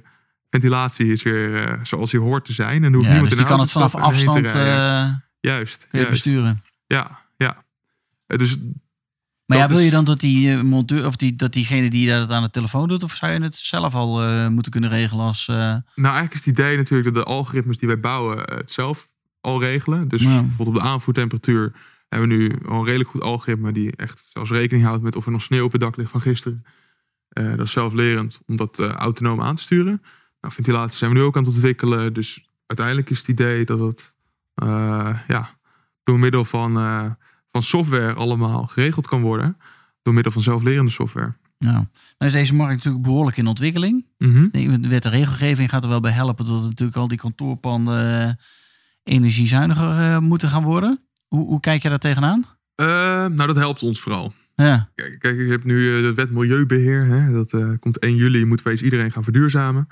ventilatie 0.51 1.13
is 1.13 1.23
weer 1.23 1.65
eh, 1.67 1.79
zoals 1.83 2.11
die 2.11 2.21
hoort 2.21 2.45
te 2.45 2.53
zijn. 2.53 2.85
En 2.85 2.93
hoeft 2.93 3.07
Ja, 3.07 3.11
niemand 3.13 3.31
dus 3.31 3.39
in 3.39 3.45
de 3.45 3.51
kan 3.51 3.61
het 3.61 3.71
vanaf 3.71 3.95
afstand 3.95 4.45
eh, 4.45 5.13
Juist, 5.41 5.87
je 5.91 5.97
juist. 5.99 6.11
besturen. 6.11 6.63
Ja, 6.87 7.21
ja. 7.37 7.65
Dus 8.27 8.59
Maar 9.51 9.59
ja, 9.59 9.69
wil 9.69 9.79
je 9.79 9.91
dan 9.91 10.05
dat 10.05 10.21
die 10.21 10.53
eh, 10.55 10.61
monteur 10.63 11.07
of 11.07 11.17
die, 11.17 11.37
dat 11.37 11.53
diegene 11.53 11.91
die 11.91 12.09
dat 12.09 12.31
aan 12.31 12.43
de 12.43 12.51
telefoon 12.51 12.89
doet, 12.89 13.03
of 13.03 13.13
zou 13.15 13.33
je 13.33 13.43
het 13.43 13.55
zelf 13.55 13.95
al 13.95 14.23
eh, 14.23 14.49
moeten 14.49 14.73
kunnen 14.73 14.91
regelen 14.91 15.25
als. 15.25 15.49
eh, 15.49 15.57
Nou, 15.57 15.83
eigenlijk 15.95 16.35
is 16.35 16.45
het 16.45 16.59
idee 16.59 16.77
natuurlijk 16.77 17.15
dat 17.15 17.25
de 17.25 17.31
algoritmes 17.31 17.79
die 17.79 17.89
wij 17.89 18.01
bouwen 18.01 18.39
het 18.39 18.71
zelf 18.71 19.09
al 19.41 19.61
regelen. 19.61 20.09
Dus 20.09 20.23
Ja. 20.23 20.41
bijvoorbeeld 20.41 20.69
op 20.69 20.75
de 20.75 20.89
aanvoertemperatuur 20.89 21.73
hebben 22.09 22.29
we 22.29 22.35
nu 22.35 22.59
al 22.69 22.79
een 22.79 22.85
redelijk 22.85 23.11
goed 23.11 23.23
algoritme 23.23 23.73
die 23.73 23.97
echt 23.97 24.29
zelfs 24.33 24.51
rekening 24.51 24.87
houdt 24.87 25.03
met 25.03 25.17
of 25.17 25.27
er 25.27 25.33
nog 25.33 25.43
sneeuw 25.43 25.65
op 25.65 25.73
het 25.73 25.81
dak 25.81 25.97
ligt 25.97 26.11
van 26.11 26.21
gisteren. 26.21 26.65
Dat 27.29 27.61
is 27.61 27.73
zelflerend 27.73 28.41
om 28.47 28.57
dat 28.57 28.79
autonoom 28.79 29.41
aan 29.41 29.55
te 29.55 29.63
sturen. 29.63 30.03
Nou, 30.41 30.55
ventilatie 30.55 30.99
zijn 30.99 31.11
we 31.11 31.17
nu 31.17 31.23
ook 31.23 31.37
aan 31.37 31.45
het 31.45 31.53
ontwikkelen. 31.53 32.13
Dus 32.13 32.45
uiteindelijk 32.67 33.11
is 33.11 33.19
het 33.19 33.29
idee 33.29 33.65
dat 33.65 33.79
het 33.79 34.13
ja, 35.29 35.59
door 36.03 36.19
middel 36.19 36.45
van, 36.45 36.73
van 37.53 37.63
software 37.63 38.15
allemaal 38.15 38.67
geregeld 38.67 39.07
kan 39.07 39.21
worden. 39.21 39.57
Door 40.03 40.15
middel 40.15 40.33
van 40.33 40.43
zelflerende 40.43 40.91
software. 40.91 41.35
Nou, 41.65 41.75
nou 41.75 41.87
is 42.19 42.33
deze 42.33 42.55
markt 42.55 42.77
natuurlijk 42.77 43.05
behoorlijk 43.05 43.37
in 43.37 43.47
ontwikkeling. 43.47 44.07
Mhm. 44.19 44.49
De 44.81 44.89
wet 44.89 45.05
en 45.05 45.11
regelgeving 45.11 45.71
gaat 45.71 45.83
er 45.83 45.89
wel 45.89 46.01
bij 46.01 46.13
helpen 46.13 46.47
dat 46.47 46.63
natuurlijk 46.63 46.99
al 46.99 47.09
die 47.09 47.19
kantoorpanden 47.19 48.23
eh, 48.23 48.33
energiezuiniger 49.03 49.99
eh, 49.99 50.19
moeten 50.19 50.49
gaan 50.49 50.63
worden. 50.63 51.01
Hoe, 51.29 51.47
hoe 51.47 51.61
kijk 51.61 51.83
je 51.83 51.89
daar 51.89 51.99
tegenaan? 51.99 52.45
Eh, 52.75 52.87
nou, 53.27 53.47
dat 53.47 53.57
helpt 53.57 53.83
ons 53.83 54.01
vooral. 54.01 54.33
Ja, 54.55 54.91
Kijk, 54.95 55.19
kijk 55.19 55.37
je 55.37 55.47
hebt 55.47 55.65
nu 55.65 56.03
de 56.03 56.15
wet 56.15 56.31
Milieubeheer. 56.31 57.05
Hè? 57.05 57.33
Dat 57.33 57.79
komt 57.79 57.99
1 57.99 58.17
juli, 58.17 58.45
moet 58.45 58.59
opeens 58.59 58.83
iedereen 58.83 59.13
gaan 59.13 59.25
verduurzamen. 59.25 59.89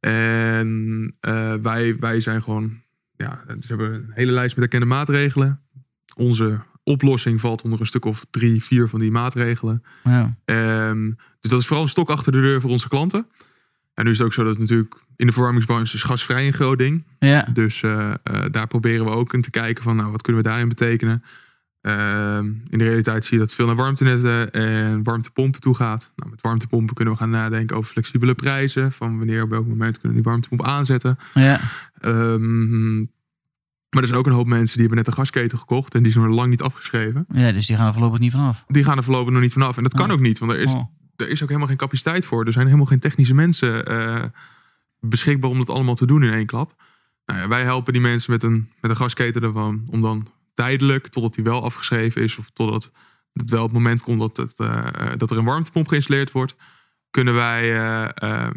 En 0.00 1.14
wij, 1.62 1.96
wij 1.98 2.20
zijn 2.20 2.42
gewoon... 2.42 2.80
Ja, 3.16 3.44
ze 3.58 3.66
hebben 3.66 3.94
een 3.94 4.10
hele 4.14 4.32
lijst 4.32 4.56
met 4.56 4.64
erkende 4.64 4.86
maatregelen. 4.86 5.60
Onze 6.16 6.60
oplossing 6.84 7.40
valt 7.40 7.62
onder 7.62 7.80
een 7.80 7.86
stuk 7.86 8.04
of 8.04 8.26
drie, 8.30 8.64
vier 8.64 8.88
van 8.88 9.00
die 9.00 9.10
maatregelen. 9.10 9.82
ja. 10.04 10.36
Ehm, 10.44 11.10
dus 11.40 11.50
dat 11.50 11.60
is 11.60 11.66
vooral 11.66 11.84
een 11.84 11.90
stok 11.90 12.10
achter 12.10 12.32
de 12.32 12.40
deur 12.40 12.60
voor 12.60 12.70
onze 12.70 12.88
klanten. 12.88 13.26
En 13.94 14.04
nu 14.04 14.10
is 14.10 14.18
het 14.18 14.26
ook 14.26 14.32
zo 14.32 14.42
dat 14.42 14.52
het 14.52 14.60
natuurlijk 14.60 14.94
in 15.16 15.26
de 15.26 15.32
verwarmingsbranche 15.32 15.94
is 15.94 16.02
gasvrij 16.02 16.46
een 16.46 16.52
groot 16.52 16.78
ding. 16.78 17.04
ja. 17.18 17.46
Dus 17.52 17.82
eh, 17.82 18.10
eh, 18.10 18.44
daar 18.50 18.66
proberen 18.66 19.04
we 19.04 19.10
ook 19.10 19.34
in 19.34 19.40
te 19.42 19.50
kijken 19.50 19.82
van, 19.82 19.96
nou, 19.96 20.10
wat 20.10 20.22
kunnen 20.22 20.42
we 20.42 20.48
daarin 20.48 20.68
betekenen? 20.68 21.22
Ehm, 21.80 22.46
in 22.46 22.78
de 22.78 22.84
realiteit 22.84 23.24
zie 23.24 23.38
je 23.38 23.44
dat 23.44 23.54
veel 23.54 23.66
naar 23.66 23.76
warmtenetten 23.76 24.52
en 24.52 25.02
warmtepompen 25.02 25.60
toe 25.60 25.74
gaat. 25.74 26.10
Nou, 26.16 26.30
met 26.30 26.40
warmtepompen 26.40 26.94
kunnen 26.94 27.14
we 27.14 27.20
gaan 27.20 27.30
nadenken 27.30 27.76
over 27.76 27.90
flexibele 27.90 28.34
prijzen. 28.34 28.92
Van 28.92 29.18
wanneer 29.18 29.42
op 29.42 29.50
welk 29.50 29.66
moment 29.66 29.98
kunnen 29.98 30.16
we 30.16 30.22
die 30.22 30.32
warmtepomp 30.32 30.62
aanzetten. 30.64 31.18
ja. 31.34 31.60
Ehm, 32.00 33.04
maar 33.92 34.02
er 34.02 34.06
zijn 34.08 34.18
ook 34.18 34.26
een 34.26 34.32
hoop 34.32 34.46
mensen 34.46 34.76
die 34.78 34.86
hebben 34.86 34.98
net 35.04 35.06
een 35.06 35.22
gasketen 35.22 35.58
gekocht 35.58 35.94
en 35.94 36.02
die 36.02 36.12
zijn 36.12 36.24
nog 36.24 36.34
lang 36.34 36.50
niet 36.50 36.62
afgeschreven. 36.62 37.24
Ja, 37.32 37.52
dus 37.52 37.66
die 37.66 37.76
gaan 37.76 37.86
er 37.86 37.92
voorlopig 37.92 38.18
niet 38.18 38.32
vanaf. 38.32 38.64
Die 38.66 38.84
gaan 38.84 38.96
er 38.96 39.04
voorlopig 39.04 39.32
nog 39.32 39.42
niet 39.42 39.52
vanaf. 39.52 39.76
En 39.76 39.82
dat 39.82 39.94
kan 39.94 40.06
Oh. 40.06 40.12
ook 40.12 40.20
niet, 40.20 40.38
want 40.38 40.52
er 40.52 40.58
is, 40.58 40.72
Oh. 40.72 40.84
er 41.16 41.28
is 41.28 41.40
ook 41.42 41.46
helemaal 41.48 41.68
geen 41.68 41.76
capaciteit 41.76 42.24
voor. 42.26 42.44
Er 42.46 42.52
zijn 42.52 42.66
helemaal 42.66 42.86
geen 42.86 42.98
technische 42.98 43.34
mensen 43.34 43.86
eh, 43.86 44.22
beschikbaar 45.00 45.50
om 45.50 45.58
dat 45.58 45.70
allemaal 45.70 45.94
te 45.94 46.06
doen 46.06 46.22
in 46.22 46.32
één 46.32 46.46
klap. 46.46 46.82
Nou 47.26 47.40
ja, 47.40 47.48
wij 47.48 47.62
helpen 47.62 47.92
die 47.92 48.02
mensen 48.02 48.32
met 48.32 48.42
een, 48.42 48.70
met 48.80 48.90
een 48.90 48.96
gasketen 48.96 49.42
ervan 49.42 49.82
om 49.90 50.00
dan 50.02 50.26
tijdelijk, 50.54 51.06
totdat 51.08 51.34
die 51.34 51.44
wel 51.44 51.62
afgeschreven 51.64 52.22
is, 52.22 52.38
of 52.38 52.50
totdat 52.50 52.90
het 53.32 53.50
wel 53.50 53.62
het 53.62 53.72
moment 53.72 54.02
komt 54.02 54.20
dat, 54.20 54.36
het, 54.36 54.54
eh, 54.58 55.10
dat 55.16 55.30
er 55.30 55.38
een 55.38 55.44
warmtepomp 55.44 55.88
geïnstalleerd 55.88 56.32
wordt, 56.32 56.56
kunnen 57.10 57.34
wij, 57.34 57.70
eh, 57.70 58.08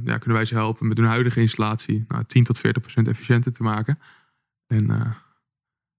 ja, 0.03 0.17
kunnen 0.17 0.33
wij 0.37 0.45
ze 0.45 0.53
helpen 0.53 0.87
met 0.87 0.97
hun 0.97 1.07
huidige 1.07 1.39
installatie 1.39 2.05
nou, 2.07 2.23
10 2.27 2.43
tot 2.43 2.57
40 2.57 2.81
procent 2.81 3.07
efficiënter 3.07 3.53
te 3.53 3.63
maken. 3.63 3.99
En 4.67 5.15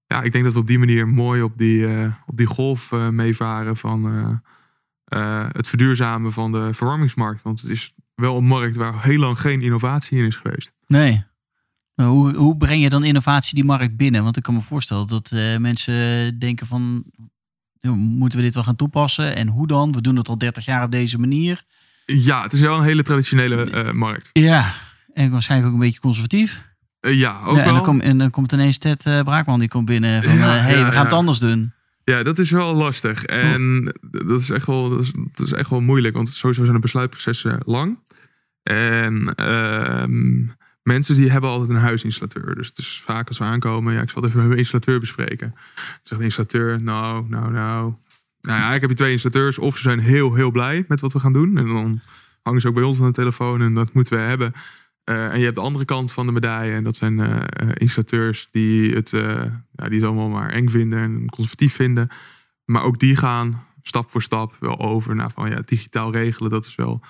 ja, 0.07 0.21
ik 0.21 0.31
denk 0.31 0.43
dat 0.43 0.53
we 0.53 0.59
op 0.59 0.67
die 0.67 0.79
manier 0.79 1.07
mooi 1.07 1.41
op 1.41 1.57
die, 1.57 1.87
eh, 1.87 2.13
op 2.25 2.37
die 2.37 2.45
golf 2.45 2.91
eh, 2.91 3.09
meevaren 3.09 3.77
van 3.77 4.05
eh, 5.03 5.47
het 5.51 5.67
verduurzamen 5.67 6.33
van 6.33 6.51
de 6.51 6.73
verwarmingsmarkt. 6.73 7.41
Want 7.41 7.61
het 7.61 7.69
is 7.69 7.93
wel 8.15 8.37
een 8.37 8.45
markt 8.45 8.75
waar 8.75 9.03
heel 9.03 9.19
lang 9.19 9.39
geen 9.39 9.61
innovatie 9.61 10.17
in 10.17 10.25
is 10.25 10.35
geweest. 10.35 10.75
Nee. 10.87 11.23
Nou, 11.95 12.09
hoe, 12.09 12.35
hoe 12.35 12.57
breng 12.57 12.81
je 12.81 12.89
dan 12.89 13.03
innovatie 13.03 13.55
die 13.55 13.63
markt 13.63 13.97
binnen? 13.97 14.23
Want 14.23 14.37
ik 14.37 14.43
kan 14.43 14.53
me 14.53 14.61
voorstellen 14.61 15.07
dat 15.07 15.31
mensen 15.59 16.39
denken 16.39 16.67
van... 16.67 17.03
"Ja, 17.79 17.91
Moeten 17.91 18.37
we 18.39 18.45
dit 18.45 18.53
wel 18.53 18.63
gaan 18.63 18.75
toepassen? 18.75 19.35
En 19.35 19.47
hoe 19.47 19.67
dan? 19.67 19.91
We 19.91 20.01
doen 20.01 20.15
het 20.15 20.27
al 20.27 20.37
30 20.37 20.65
jaar 20.65 20.83
op 20.83 20.91
deze 20.91 21.19
manier. 21.19 21.63
Ja, 22.05 22.43
het 22.43 22.53
is 22.53 22.59
wel 22.59 22.77
een 22.77 22.83
hele 22.83 23.03
traditionele 23.03 23.93
markt. 23.93 24.29
Ja, 24.33 24.73
en 25.13 25.31
waarschijnlijk 25.31 25.69
ook 25.69 25.79
een 25.79 25.85
beetje 25.85 25.99
conservatief. 25.99 26.61
Eh, 26.99 27.19
ja, 27.19 27.41
ook 27.45 27.55
ja, 27.55 27.59
en, 27.59 27.65
wel. 27.65 27.73
dan 27.73 27.83
kom, 27.83 27.99
en 27.99 28.17
dan 28.17 28.29
komt 28.29 28.51
ineens 28.51 28.77
Ted 28.77 29.05
eh, 29.05 29.21
Braakman, 29.21 29.59
die 29.59 29.69
komt 29.69 29.85
binnen 29.85 30.23
van... 30.23 30.37
Ja, 30.37 30.39
hé, 30.39 30.59
hey, 30.59 30.77
ja, 30.77 30.85
we 30.85 30.91
gaan 30.91 31.03
het 31.03 31.13
anders 31.13 31.39
doen. 31.39 31.71
Ja, 32.03 32.23
dat 32.23 32.39
is 32.39 32.51
wel 32.51 32.73
lastig. 32.73 33.23
En 33.23 33.93
dat 34.01 34.41
is 34.41 34.49
echt 34.49 34.65
wel, 34.65 34.89
dat 34.89 34.99
is, 34.99 35.11
dat 35.31 35.45
is 35.45 35.53
echt 35.53 35.69
wel 35.69 35.81
moeilijk. 35.81 36.15
Want 36.15 36.29
sowieso 36.29 36.61
zijn 36.61 36.75
de 36.75 36.81
besluitprocessen 36.81 37.59
lang. 37.65 37.99
En 38.63 39.35
ehm, 39.35 40.45
mensen 40.83 41.15
die 41.15 41.31
hebben 41.31 41.49
altijd 41.49 41.69
een 41.69 41.75
huisinstallateur. 41.75 42.55
Dus 42.55 42.67
het 42.67 42.77
is 42.77 43.01
vaak 43.05 43.27
als 43.27 43.37
we 43.37 43.43
aankomen, 43.43 43.93
ja, 43.93 44.01
ik 44.01 44.09
zal 44.09 44.21
het 44.21 44.25
even 44.25 44.39
met 44.39 44.47
mijn 44.47 44.59
installateur 44.59 44.99
bespreken. 44.99 45.53
Zegt 46.03 46.19
de 46.19 46.27
installateur, 46.27 46.81
nou, 46.81 47.25
nou, 47.29 47.51
nou. 47.51 47.93
Nou 48.41 48.59
ja, 48.59 48.73
ik 48.73 48.79
heb 48.81 48.89
hier 48.89 48.97
twee 48.97 49.11
installateurs. 49.11 49.57
Of 49.57 49.75
ze 49.75 49.81
zijn 49.81 49.99
heel, 49.99 50.33
heel 50.33 50.51
blij 50.51 50.85
met 50.87 50.99
wat 50.99 51.13
we 51.13 51.19
gaan 51.19 51.33
doen. 51.33 51.57
En 51.57 51.67
dan 51.67 52.01
hangen 52.41 52.61
ze 52.61 52.67
ook 52.67 52.73
bij 52.73 52.83
ons 52.83 52.99
aan 52.99 53.05
de 53.05 53.11
telefoon 53.11 53.61
en 53.61 53.73
dat 53.73 53.93
moeten 53.93 54.17
we 54.17 54.23
hebben. 54.23 54.53
Eh, 55.07 55.31
en 55.31 55.37
je 55.37 55.43
hebt 55.43 55.55
de 55.55 55.61
andere 55.61 55.85
kant 55.85 56.11
van 56.11 56.25
de 56.25 56.31
medaille. 56.31 56.73
En 56.73 56.83
dat 56.83 56.95
zijn 56.95 57.19
eh, 57.19 57.35
eh, 57.35 57.69
installateurs 57.73 58.47
die 58.51 58.95
het, 58.95 59.09
ja, 59.09 59.87
die 59.89 59.99
het 59.99 60.03
allemaal 60.03 60.29
maar 60.29 60.49
eng 60.49 60.69
vinden 60.69 60.99
en 60.99 61.29
conservatief 61.29 61.73
vinden. 61.73 62.09
Maar 62.65 62.83
ook 62.83 62.99
die 62.99 63.15
gaan 63.15 63.63
stap 63.81 64.11
voor 64.11 64.21
stap 64.21 64.55
wel 64.59 64.79
over 64.79 65.15
naar 65.15 65.31
van 65.31 65.49
ja, 65.49 65.61
digitaal 65.65 66.11
regelen. 66.11 66.51
Dat 66.51 66.65
is 66.65 66.75
wel 66.75 67.01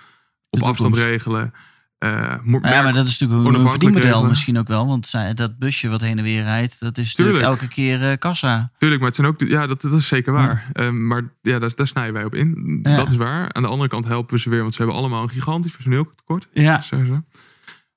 op 0.49 0.61
afstand 0.61 0.97
regelen. 0.97 1.53
Ja, 1.99 2.41
maar 2.61 2.93
dat 2.93 3.05
is 3.05 3.19
natuurlijk 3.19 3.57
een 3.57 3.67
verdienmodel 3.67 4.07
regelen. 4.07 4.29
misschien 4.29 4.57
ook 4.57 4.67
wel. 4.67 4.87
Want 4.87 5.11
dat 5.33 5.57
busje 5.57 5.89
wat 5.89 6.01
heen 6.01 6.17
en 6.17 6.23
weer 6.23 6.43
rijdt, 6.43 6.79
dat 6.79 6.97
is 6.97 7.15
natuurlijk 7.15 7.37
Tuurlijk. 7.43 7.61
elke 7.61 7.73
keer 7.73 8.17
kassa. 8.17 8.71
Tuurlijk, 8.77 9.01
maar 9.01 9.09
het 9.09 9.19
zijn 9.19 9.27
ook, 9.27 9.39
ja, 9.39 9.67
dat, 9.67 9.81
dat 9.81 9.91
is 9.91 10.07
zeker 10.07 10.33
waar. 10.33 10.71
Maar 10.91 11.23
ja, 11.41 11.59
daar, 11.59 11.75
daar 11.75 11.87
snijden 11.87 12.13
wij 12.13 12.23
op 12.23 12.35
in. 12.35 12.79
Ja. 12.83 12.95
Dat 12.95 13.09
is 13.09 13.17
waar. 13.17 13.53
Aan 13.53 13.61
de 13.61 13.69
andere 13.69 13.89
kant 13.89 14.05
helpen 14.05 14.33
we 14.33 14.39
ze 14.39 14.49
weer, 14.49 14.61
want 14.61 14.73
ze 14.73 14.77
hebben 14.77 14.97
allemaal 14.97 15.23
een 15.23 15.29
gigantisch 15.29 15.71
personeeltekort. 15.71 16.47
Ja, 16.53 16.81
zeggen 16.81 17.07
ze. 17.07 17.46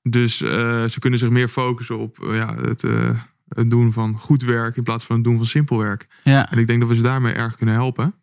Dus 0.03 0.41
eh, 0.41 0.49
ze 0.85 0.99
kunnen 0.99 1.19
zich 1.19 1.29
meer 1.29 1.47
focussen 1.47 1.97
op 1.99 2.23
eh, 2.23 2.35
ja, 2.35 2.55
het, 2.55 2.83
eh, 2.83 3.19
het 3.49 3.69
doen 3.69 3.93
van 3.93 4.19
goed 4.19 4.41
werk 4.41 4.75
in 4.77 4.83
plaats 4.83 5.03
van 5.05 5.15
het 5.15 5.23
doen 5.25 5.37
van 5.37 5.45
simpel 5.45 5.77
werk. 5.77 6.07
ja. 6.23 6.51
En 6.51 6.57
ik 6.57 6.67
denk 6.67 6.79
dat 6.79 6.89
we 6.89 6.95
ze 6.95 7.01
daarmee 7.01 7.33
erg 7.33 7.55
kunnen 7.55 7.75
helpen. 7.75 8.13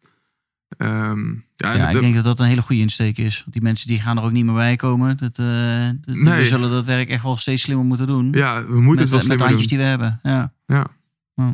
Ehm, 0.77 1.29
ja, 1.55 1.73
ja 1.73 1.87
de- 1.89 1.95
ik 1.95 2.01
denk 2.01 2.15
dat 2.15 2.25
dat 2.25 2.41
een 2.41 2.47
hele 2.47 2.63
goede 2.63 2.83
insteek 2.83 3.19
is. 3.19 3.39
Want 3.41 3.53
die 3.53 3.63
mensen 3.63 3.89
die 3.89 4.01
gaan 4.01 4.17
er 4.19 4.23
ook 4.23 4.33
niet 4.33 4.45
meer 4.45 4.55
bij 4.55 4.77
komen. 4.77 5.17
Dat, 5.17 5.37
Nee. 5.37 5.95
We 6.41 6.47
zullen 6.47 6.71
dat 6.71 6.85
werk 6.85 7.09
echt 7.09 7.23
wel 7.23 7.37
steeds 7.37 7.63
slimmer 7.63 7.87
moeten 7.87 8.07
doen. 8.07 8.33
ja, 8.33 8.65
we 8.67 8.81
moeten 8.81 8.85
met, 8.85 8.99
het 8.99 9.09
wel 9.09 9.19
met 9.19 9.21
de 9.21 9.25
slimmer 9.25 9.47
handjes 9.47 9.69
doen. 9.69 9.79
die 9.79 9.87
we 9.87 9.91
hebben. 9.91 10.21
Ja. 10.23 10.53
Ja. 10.67 10.87
Hm. 11.35 11.53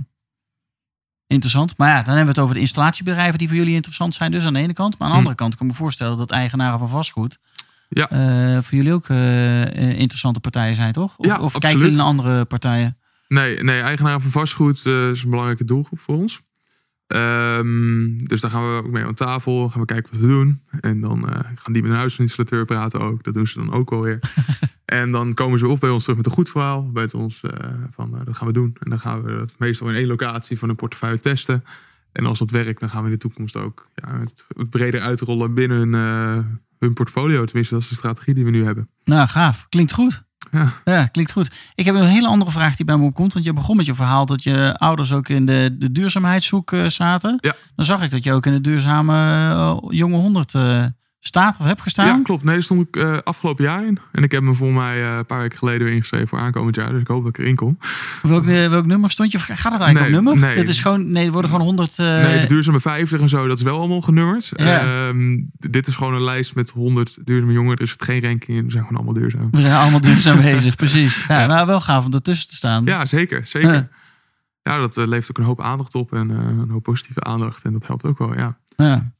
Interessant. 1.26 1.76
Maar 1.78 1.88
ja, 1.88 1.94
dan 2.02 2.04
hebben 2.06 2.24
we 2.24 2.30
het 2.30 2.38
over 2.38 2.54
de 2.54 2.60
installatiebedrijven 2.60 3.38
die 3.38 3.48
voor 3.48 3.56
jullie 3.56 3.74
interessant 3.74 4.14
zijn. 4.14 4.30
Dus 4.30 4.44
aan 4.44 4.52
de 4.52 4.58
ene 4.58 4.72
kant. 4.72 4.98
Maar 4.98 5.08
aan 5.08 5.14
de 5.14 5.20
Hm. 5.20 5.26
andere 5.26 5.34
kant 5.36 5.56
kan 5.56 5.66
ik 5.66 5.72
me 5.72 5.78
voorstellen 5.78 6.16
dat 6.16 6.30
eigenaren 6.30 6.78
van 6.78 6.88
vastgoed... 6.88 7.38
Ja. 7.88 8.10
eh, 8.10 8.62
voor 8.62 8.76
jullie 8.76 8.92
ook 8.92 9.08
eh, 9.08 9.62
eh, 9.62 9.98
interessante 9.98 10.40
partijen 10.40 10.76
zijn, 10.76 10.92
toch? 10.92 11.16
Of, 11.16 11.26
Ja, 11.26 11.40
of 11.40 11.58
kijken 11.58 11.80
jullie 11.80 11.96
naar 11.96 12.06
andere 12.06 12.44
partijen? 12.44 12.96
Nee, 13.28 13.62
nee, 13.62 13.80
eigenaar 13.80 14.20
van 14.20 14.30
vastgoed 14.30 14.86
is 14.86 15.22
een 15.22 15.30
belangrijke 15.30 15.64
doelgroep 15.64 16.00
voor 16.00 16.16
ons. 16.16 16.42
Ehm, 17.06 18.16
dus 18.16 18.40
daar 18.40 18.50
gaan 18.50 18.70
we 18.70 18.76
ook 18.76 18.90
mee 18.90 19.04
aan 19.04 19.14
tafel. 19.14 19.68
Gaan 19.68 19.80
we 19.80 19.86
kijken 19.86 20.12
wat 20.12 20.20
we 20.20 20.26
doen. 20.26 20.62
En 20.80 21.00
dan 21.00 21.24
gaan 21.54 21.72
die 21.72 21.82
met 21.82 21.90
een 21.90 21.96
huisinstallateur 21.96 22.64
praten 22.64 23.00
ook. 23.00 23.24
Dat 23.24 23.34
doen 23.34 23.46
ze 23.46 23.58
dan 23.58 23.72
ook 23.72 23.92
alweer. 23.92 24.18
en 24.84 25.12
dan 25.12 25.34
komen 25.34 25.58
ze 25.58 25.68
of 25.68 25.78
bij 25.78 25.90
ons 25.90 26.02
terug 26.02 26.16
met 26.16 26.26
een 26.26 26.32
goed 26.32 26.50
verhaal. 26.50 26.90
Bij 26.90 27.12
ons 27.12 27.40
van 27.90 28.22
dat 28.24 28.36
gaan 28.36 28.46
we 28.46 28.52
doen. 28.52 28.76
En 28.78 28.90
dan 28.90 29.00
gaan 29.00 29.22
we 29.22 29.36
dat 29.36 29.54
meestal 29.58 29.88
in 29.88 29.94
één 29.94 30.06
locatie 30.06 30.58
van 30.58 30.68
een 30.68 30.76
portefeuille 30.76 31.20
testen. 31.20 31.64
En 32.12 32.26
als 32.26 32.38
dat 32.38 32.50
werkt, 32.50 32.80
dan 32.80 32.90
gaan 32.90 33.00
we 33.00 33.06
in 33.06 33.12
de 33.12 33.20
toekomst 33.20 33.56
ook 33.56 33.88
ja, 33.94 34.18
het, 34.18 34.46
het 34.56 34.70
breder 34.70 35.00
uitrollen 35.00 35.54
binnen 35.54 35.78
hun, 35.78 36.60
hun 36.84 36.94
portfolio. 36.94 37.44
Tenminste, 37.44 37.74
dat 37.74 37.82
is 37.82 37.88
de 37.88 37.94
strategie 37.94 38.34
die 38.34 38.44
we 38.44 38.50
nu 38.50 38.64
hebben. 38.64 38.88
Nou, 39.04 39.28
gaaf. 39.28 39.66
Klinkt 39.68 39.92
goed. 39.92 40.24
Ja. 40.52 40.72
Ja, 40.84 41.06
klinkt 41.06 41.32
goed. 41.32 41.50
Ik 41.74 41.84
heb 41.84 41.94
een 41.94 42.06
hele 42.06 42.28
andere 42.28 42.50
vraag 42.50 42.76
die 42.76 42.86
bij 42.86 42.96
me 42.96 43.04
opkomt. 43.04 43.32
Want 43.32 43.44
je 43.44 43.52
begon 43.52 43.76
met 43.76 43.86
je 43.86 43.94
verhaal 43.94 44.26
dat 44.26 44.42
je 44.42 44.74
ouders 44.78 45.12
ook 45.12 45.28
in 45.28 45.46
de, 45.46 45.76
de 45.78 45.92
duurzaamheidshoek 45.92 46.72
eh, 46.72 46.88
zaten. 46.88 47.38
Ja. 47.40 47.54
Dan 47.76 47.84
zag 47.84 48.02
ik 48.02 48.10
dat 48.10 48.24
je 48.24 48.32
ook 48.32 48.46
in 48.46 48.52
de 48.52 48.60
duurzame 48.60 49.14
eh, 49.14 49.76
jonge 49.88 50.16
100 50.16 50.54
eh, 50.54 50.84
staat 51.26 51.56
of 51.60 51.66
hebt 51.66 51.80
gestaan. 51.80 52.06
Ja, 52.06 52.20
klopt. 52.22 52.44
Nee, 52.44 52.54
daar 52.54 52.62
stond 52.62 52.80
ik 52.88 52.96
eh, 52.96 53.16
afgelopen 53.24 53.64
jaar 53.64 53.86
in. 53.86 53.98
En 54.12 54.22
ik 54.22 54.32
heb 54.32 54.42
me 54.42 54.54
voor 54.54 54.72
mij 54.72 55.02
eh, 55.02 55.16
een 55.16 55.26
paar 55.26 55.40
weken 55.40 55.58
geleden 55.58 55.84
weer 55.84 55.94
ingeschreven 55.94 56.28
voor 56.28 56.38
aankomend 56.38 56.76
jaar. 56.76 56.90
Dus 56.92 57.00
ik 57.00 57.06
hoop 57.06 57.24
dat 57.24 57.28
ik 57.28 57.38
erin 57.38 57.54
kom. 57.54 57.78
Welk, 58.22 58.46
eh, 58.46 58.68
welk 58.68 58.86
nummer 58.86 59.10
stond 59.10 59.32
je? 59.32 59.38
Gaat 59.38 59.72
het 59.72 59.80
eigenlijk 59.82 59.94
Nee, 60.10 60.18
om 60.18 60.24
nummer? 60.24 60.48
nee. 60.48 60.58
Het 60.58 60.68
is 60.68 60.80
gewoon, 60.80 61.10
nee, 61.10 61.26
er 61.26 61.32
worden 61.32 61.50
gewoon 61.50 61.66
100. 61.66 61.98
eh, 61.98 62.06
nee, 62.06 62.40
de 62.40 62.46
duurzame 62.46 62.80
50 62.80 63.20
en 63.20 63.28
zo, 63.28 63.46
dat 63.46 63.58
is 63.58 63.62
wel 63.64 63.78
allemaal 63.78 64.00
genummerd. 64.00 64.50
Ja. 64.54 64.80
Ehm, 65.08 65.40
dit 65.58 65.86
is 65.86 65.96
gewoon 65.96 66.14
een 66.14 66.24
lijst 66.24 66.54
met 66.54 66.70
100 66.70 67.18
duurzame 67.26 67.52
jongeren. 67.52 67.76
Er 67.76 67.82
is 67.84 67.90
het 67.90 68.04
geen 68.04 68.20
ranking 68.20 68.58
in. 68.58 68.64
We 68.64 68.70
zijn 68.70 68.84
gewoon 68.84 68.98
allemaal 69.02 69.20
duurzaam. 69.22 69.48
We 69.50 69.60
zijn 69.60 69.74
allemaal 69.74 70.00
duurzaam 70.00 70.36
bezig, 70.52 70.76
precies. 70.76 71.24
Ja, 71.28 71.46
nou, 71.46 71.66
wel 71.66 71.80
gaaf 71.80 72.04
om 72.04 72.12
ertussen 72.12 72.48
te 72.48 72.54
staan. 72.54 72.84
Ja, 72.84 73.06
zeker. 73.06 73.46
zeker. 73.46 73.88
Ja. 74.62 74.78
Dat 74.80 74.96
levert 74.96 75.30
ook 75.30 75.38
een 75.38 75.44
hoop 75.44 75.60
aandacht 75.60 75.94
op. 75.94 76.12
En 76.12 76.28
een 76.28 76.70
hoop 76.70 76.82
positieve 76.82 77.20
aandacht. 77.20 77.62
En 77.64 77.72
dat 77.72 77.86
helpt 77.86 78.04
ook 78.04 78.18
wel, 78.18 78.34
ja. 78.36 78.58
Ja. 78.76 79.12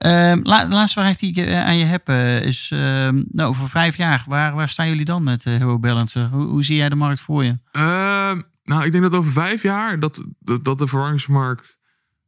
Ehm, 0.00 0.42
de 0.42 0.66
laatste 0.68 1.00
vraag 1.00 1.16
die 1.16 1.30
ik 1.30 1.36
eh, 1.36 1.64
aan 1.64 1.76
je 1.76 1.84
heb 1.84 2.08
eh, 2.08 2.44
is: 2.44 2.70
ehm, 2.72 3.22
nou, 3.28 3.48
over 3.48 3.68
vijf 3.68 3.96
jaar, 3.96 4.24
waar, 4.26 4.54
waar 4.54 4.68
staan 4.68 4.88
jullie 4.88 5.04
dan 5.04 5.22
met 5.22 5.46
eh 5.46 5.56
Hero 5.56 5.78
Balancer? 5.78 6.28
Hoe, 6.28 6.46
hoe 6.46 6.64
zie 6.64 6.76
jij 6.76 6.88
de 6.88 6.94
markt 6.94 7.20
voor 7.20 7.44
je? 7.44 7.58
Ehm, 7.72 8.40
nou, 8.62 8.84
ik 8.84 8.92
denk 8.92 9.04
dat 9.04 9.14
over 9.14 9.32
vijf 9.32 9.62
jaar 9.62 10.00
dat, 10.00 10.24
dat, 10.62 10.78
de 10.78 10.86
verwarmingsmarkt 10.86 11.78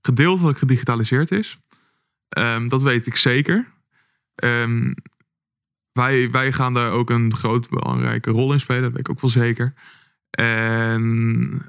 gedeeltelijk 0.01 0.59
gedigitaliseerd 0.59 1.31
is. 1.31 1.59
Dat 2.69 2.83
weet 2.83 3.07
ik 3.07 3.17
zeker. 3.17 3.67
Wij, 5.93 6.31
wij 6.31 6.53
gaan 6.53 6.75
daar 6.75 6.91
ook 6.91 7.11
een 7.11 7.35
groot 7.35 7.69
belangrijke 7.69 8.31
rol 8.31 8.53
in 8.53 8.61
spelen. 8.61 8.83
Dat 8.83 8.91
weet 8.91 9.01
ik 9.01 9.11
ook 9.11 9.21
wel 9.21 9.31
zeker. 9.31 9.75
En 10.31 11.69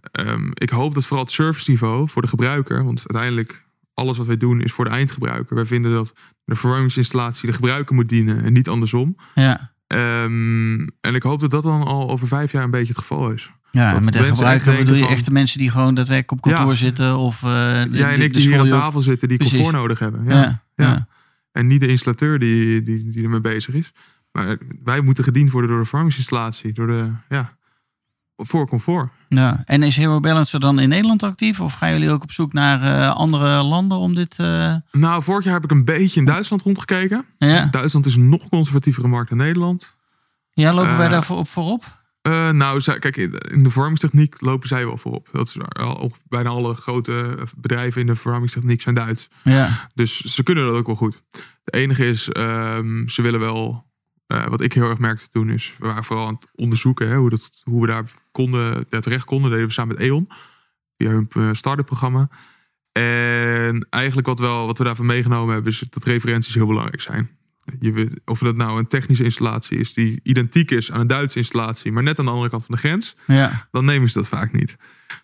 ik 0.54 0.70
hoop 0.70 0.94
dat 0.94 1.06
vooral 1.06 1.26
het 1.26 1.34
serviceniveau 1.34 2.10
voor 2.10 2.22
de 2.22 2.28
gebruiker... 2.28 2.84
want 2.84 3.04
uiteindelijk 3.08 3.63
alles 3.94 4.18
wat 4.18 4.28
wij 4.28 4.38
doen 4.38 4.62
is 4.62 4.72
voor 4.72 4.86
de 4.86 4.92
eindgebruiker. 4.92 5.56
Wij 5.56 5.66
vinden 5.66 5.92
dat 5.94 6.14
de 6.46 6.56
verwarmingsinstallatie 6.56 7.48
de 7.48 7.54
gebruiker 7.54 7.96
moet 7.96 8.10
dienen 8.10 8.44
en 8.44 8.54
niet 8.54 8.70
andersom. 8.70 9.16
Ja. 9.36 9.72
Ehm, 9.88 10.74
en 11.02 11.16
ik 11.16 11.24
hoop 11.24 11.40
dat 11.40 11.52
dat 11.52 11.64
dan 11.64 11.84
al 11.84 12.10
over 12.10 12.28
vijf 12.28 12.52
jaar 12.52 12.64
een 12.64 12.72
beetje 12.72 12.88
het 12.94 12.98
geval 12.98 13.32
is. 13.32 13.52
Ja, 13.72 14.00
met 14.00 14.14
de 14.14 14.24
gebruiker 14.24 14.76
bedoel 14.78 14.96
je 14.96 15.08
echt 15.08 15.26
de 15.26 15.32
mensen 15.32 15.60
die 15.60 15.70
gewoon 15.70 15.96
daadwerkelijk 15.96 16.32
op 16.32 16.42
kantoor 16.52 16.72
Ja. 16.72 16.76
zitten 16.78 17.18
of 17.18 17.40
de, 17.40 17.88
Jij 17.92 18.14
en 18.14 18.22
ik 18.22 18.34
die 18.34 18.42
hier 18.42 18.60
aan 18.60 18.68
tafel 18.68 19.02
zitten, 19.02 19.28
die 19.28 19.38
Precies. 19.38 19.56
comfort 19.56 19.76
nodig 19.76 20.00
hebben. 20.00 20.24
Ja, 20.24 20.30
Ja. 20.30 20.64
ja. 20.76 20.86
Ja. 20.86 21.08
En 21.52 21.68
niet 21.68 21.80
de 21.80 21.88
installateur 21.88 22.40
die, 22.40 22.82
die, 22.82 23.10
die 23.10 23.24
ermee 23.24 23.40
bezig 23.42 23.74
is. 23.74 23.92
Maar 24.32 24.58
wij 24.84 25.02
moeten 25.02 25.24
gediend 25.24 25.52
worden 25.52 25.70
door 25.70 25.80
de 25.80 25.86
verwarmingsinstallatie. 25.86 26.74
Door 26.74 26.88
de, 26.88 27.10
ja, 27.30 27.58
voor 28.46 28.68
comfort. 28.68 29.10
Ja. 29.30 29.62
En 29.66 29.84
is 29.84 29.96
Hero 29.98 30.20
Balancer 30.20 30.60
dan 30.60 30.80
in 30.80 30.90
Nederland 30.90 31.24
actief? 31.24 31.62
Of 31.62 31.74
gaan 31.74 31.92
jullie 31.92 32.10
ook 32.12 32.24
op 32.24 32.32
zoek 32.32 32.54
naar 32.54 32.82
eh, 32.82 33.16
andere 33.16 33.64
landen 33.64 33.98
om 33.98 34.16
dit... 34.16 34.36
eh, 34.40 34.76
Nou, 34.92 35.24
vorig 35.24 35.44
jaar 35.46 35.54
heb 35.54 35.64
ik 35.64 35.72
een 35.72 35.86
beetje 35.86 36.20
in 36.20 36.26
Duitsland 36.26 36.62
rondgekeken. 36.62 37.26
Ja, 37.38 37.66
Duitsland 37.66 38.06
is 38.06 38.16
een 38.16 38.30
nog 38.30 38.50
conservatievere 38.50 39.08
markt 39.08 39.30
dan 39.30 39.38
Nederland. 39.38 39.96
ja 40.54 40.74
lopen 40.74 40.98
wij 40.98 41.06
Eh, 41.06 41.12
daar 41.12 41.24
voor, 41.24 41.38
op 41.38 41.48
voorop? 41.48 42.02
Nou, 42.52 42.82
zij- 42.82 43.00
kijk, 43.00 43.18
in 43.18 43.64
de 43.64 43.70
verwarmingstechniek 43.70 44.36
lopen 44.42 44.68
zij 44.68 44.86
wel 44.86 44.98
voorop. 44.98 45.30
Dat 45.32 45.48
is 45.48 45.58
al, 45.78 46.12
bijna 46.28 46.50
alle 46.50 46.76
grote 46.76 47.38
bedrijven 47.58 48.02
in 48.02 48.08
de 48.08 48.16
verwarmingstechniek 48.16 48.82
zijn 48.82 48.96
Duits. 48.96 49.30
Ja, 49.44 49.90
Dus 49.94 50.20
ze 50.20 50.44
kunnen 50.44 50.66
dat 50.66 50.76
ook 50.76 50.86
wel 50.86 50.96
goed. 50.96 51.22
Het 51.64 51.74
enige 51.74 52.06
is, 52.06 52.30
ehm, 52.30 53.08
ze 53.08 53.22
willen 53.22 53.40
wel. 53.40 53.92
Eh, 54.28 54.48
wat 54.48 54.62
ik 54.62 54.74
heel 54.74 54.90
erg 54.90 55.00
merkte 55.00 55.28
toen 55.28 55.50
is, 55.50 55.76
we 55.80 55.86
waren 55.86 56.04
vooral 56.04 56.28
aan 56.28 56.34
het 56.34 56.50
onderzoeken 56.56 57.10
hè, 57.10 57.16
hoe, 57.16 57.30
dat, 57.30 57.62
hoe 57.64 57.82
we 57.82 57.88
daar 57.88 58.12
konden, 58.32 58.86
daar 58.90 59.02
terecht 59.02 59.26
konden. 59.26 59.44
Dat 59.44 59.52
deden 59.52 59.68
we 59.68 59.74
samen 59.74 59.96
met 59.96 60.06
E.ON, 60.06 60.28
via 60.98 61.10
hun 61.10 61.28
eh, 61.30 61.50
start-up 61.52 61.86
programma. 61.86 62.30
En 62.92 63.88
eigenlijk 63.90 64.28
wat, 64.28 64.40
wel, 64.40 64.66
wat 64.66 64.78
we 64.78 64.84
daarvan 64.84 65.06
meegenomen 65.06 65.54
hebben, 65.54 65.72
is 65.72 65.84
dat 65.90 66.04
referenties 66.04 66.54
heel 66.54 66.68
belangrijk 66.68 67.02
zijn. 67.02 67.30
Je 67.80 67.92
weet, 67.92 68.22
of 68.26 68.40
dat 68.40 68.56
nou 68.56 68.80
een 68.80 68.88
technische 68.88 69.24
installatie 69.24 69.78
is 69.78 69.94
die 69.94 70.20
identiek 70.24 70.72
is 70.72 70.92
aan 70.92 71.00
een 71.00 71.08
Duitse 71.08 71.38
installatie, 71.38 71.92
maar 71.92 72.04
net 72.04 72.20
aan 72.20 72.26
de 72.26 72.32
andere 72.32 72.50
kant 72.50 72.66
van 72.66 72.76
de 72.76 72.82
grens, 72.82 73.16
ja. 73.28 73.68
dan 73.72 73.86
nemen 73.86 74.10
ze 74.10 74.18
dat 74.18 74.28
vaak 74.28 74.52
niet. 74.52 74.78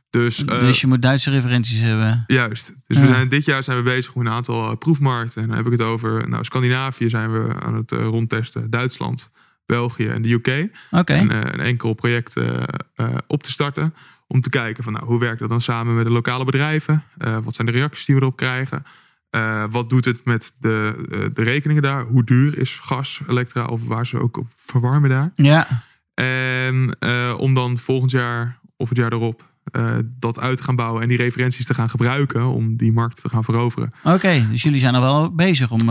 Dus, 0.10 0.46
eh, 0.46 0.60
dus 0.60 0.82
je 0.82 0.88
moet 0.88 1.02
Duitse 1.02 1.30
referenties 1.32 1.80
hebben. 1.82 2.24
Juist. 2.28 2.74
Dus 2.88 2.98
Ja. 2.98 3.02
we 3.04 3.08
zijn, 3.08 3.30
dit 3.30 3.46
jaar 3.46 3.64
zijn 3.64 3.78
we 3.78 3.84
bezig 3.84 4.16
met 4.16 4.26
een 4.26 4.32
aantal 4.32 4.70
eh, 4.72 4.78
proefmarkten. 4.78 5.42
En 5.42 5.48
dan 5.48 5.58
heb 5.58 5.66
ik 5.66 5.72
het 5.72 5.82
over, 5.82 6.30
nou, 6.30 6.44
Scandinavië 6.44 7.10
zijn 7.10 7.32
we 7.32 7.54
aan 7.62 7.76
het 7.76 7.92
eh, 7.92 8.00
rondtesten. 8.04 8.70
Duitsland, 8.70 9.32
België 9.66 10.08
en 10.08 10.22
de 10.22 10.30
UK. 10.32 10.70
Oké, 10.92 11.14
En, 11.14 11.32
eh, 11.32 11.38
een 11.54 11.60
enkel 11.60 11.94
project 11.94 12.36
eh, 12.38 12.64
eh, 12.96 13.08
op 13.28 13.44
te 13.44 13.52
starten. 13.52 13.94
Om 14.28 14.42
te 14.42 14.50
kijken 14.50 14.84
van, 14.84 14.94
nou, 14.94 15.06
hoe 15.06 15.20
werkt 15.20 15.40
dat 15.40 15.50
dan 15.50 15.62
samen 15.62 15.96
met 15.96 16.06
de 16.06 16.12
lokale 16.12 16.46
bedrijven? 16.46 17.04
Eh, 17.18 17.38
wat 17.44 17.56
zijn 17.56 17.68
de 17.68 17.74
reacties 17.74 18.06
die 18.06 18.16
we 18.16 18.22
erop 18.22 18.36
krijgen? 18.38 18.84
Eh, 19.30 19.64
wat 19.70 19.90
doet 19.90 20.06
het 20.06 20.26
met 20.26 20.56
de, 20.60 21.06
eh, 21.12 21.20
de 21.34 21.44
rekeningen 21.44 21.84
daar? 21.84 22.04
Hoe 22.04 22.24
duur 22.24 22.58
is 22.58 22.80
gas, 22.82 23.22
elektra 23.28 23.66
of 23.66 23.86
waar 23.88 24.08
ze 24.08 24.20
ook 24.20 24.38
op 24.38 24.48
verwarmen 24.58 25.10
daar? 25.10 25.32
ja. 25.36 25.84
En 26.14 26.96
eh, 27.00 27.36
om 27.38 27.54
dan 27.54 27.78
volgend 27.78 28.12
jaar 28.12 28.60
of 28.78 28.90
het 28.90 28.98
jaar 28.98 29.14
erop 29.14 29.49
eh, 29.72 29.96
dat 30.20 30.40
uit 30.40 30.58
te 30.58 30.64
gaan 30.64 30.76
bouwen 30.76 31.02
en 31.02 31.08
die 31.08 31.18
referenties 31.18 31.66
te 31.66 31.74
gaan 31.74 31.90
gebruiken 31.90 32.46
om 32.46 32.78
die 32.78 32.92
markt 32.92 33.22
te 33.22 33.30
gaan 33.30 33.44
veroveren. 33.44 33.94
Oké, 34.04 34.48
dus 34.52 34.62
jullie 34.62 34.80
zijn 34.80 34.94
er 34.96 35.02
wel 35.02 35.36
bezig 35.36 35.72
om 35.72 35.80
eh, 35.80 35.86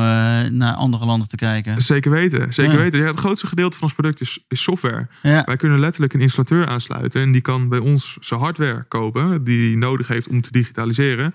naar 0.51 0.73
andere 0.75 1.07
landen 1.07 1.29
te 1.29 1.37
kijken. 1.37 1.83
Zeker 1.83 2.11
weten, 2.11 2.53
zeker 2.53 2.73
Ja. 2.73 2.79
weten. 2.79 2.99
Ja, 3.01 3.07
het 3.07 3.19
grootste 3.19 3.47
gedeelte 3.47 3.77
van 3.77 3.85
ons 3.85 3.93
product 3.97 4.21
is, 4.21 4.45
is 4.49 4.62
software. 4.62 5.07
Ja, 5.23 5.43
Wij 5.45 5.57
kunnen 5.57 5.79
letterlijk 5.79 6.12
een 6.14 6.21
installateur 6.21 6.67
aansluiten 6.67 7.23
en 7.23 7.33
die 7.33 7.41
kan 7.43 7.69
bij 7.69 7.79
ons 7.79 8.17
zijn 8.21 8.41
hardware 8.41 8.85
kopen 8.88 9.45
die 9.45 9.69
hij 9.69 9.77
nodig 9.79 10.07
heeft 10.07 10.29
om 10.29 10.41
te 10.41 10.51
digitaliseren. 10.53 11.35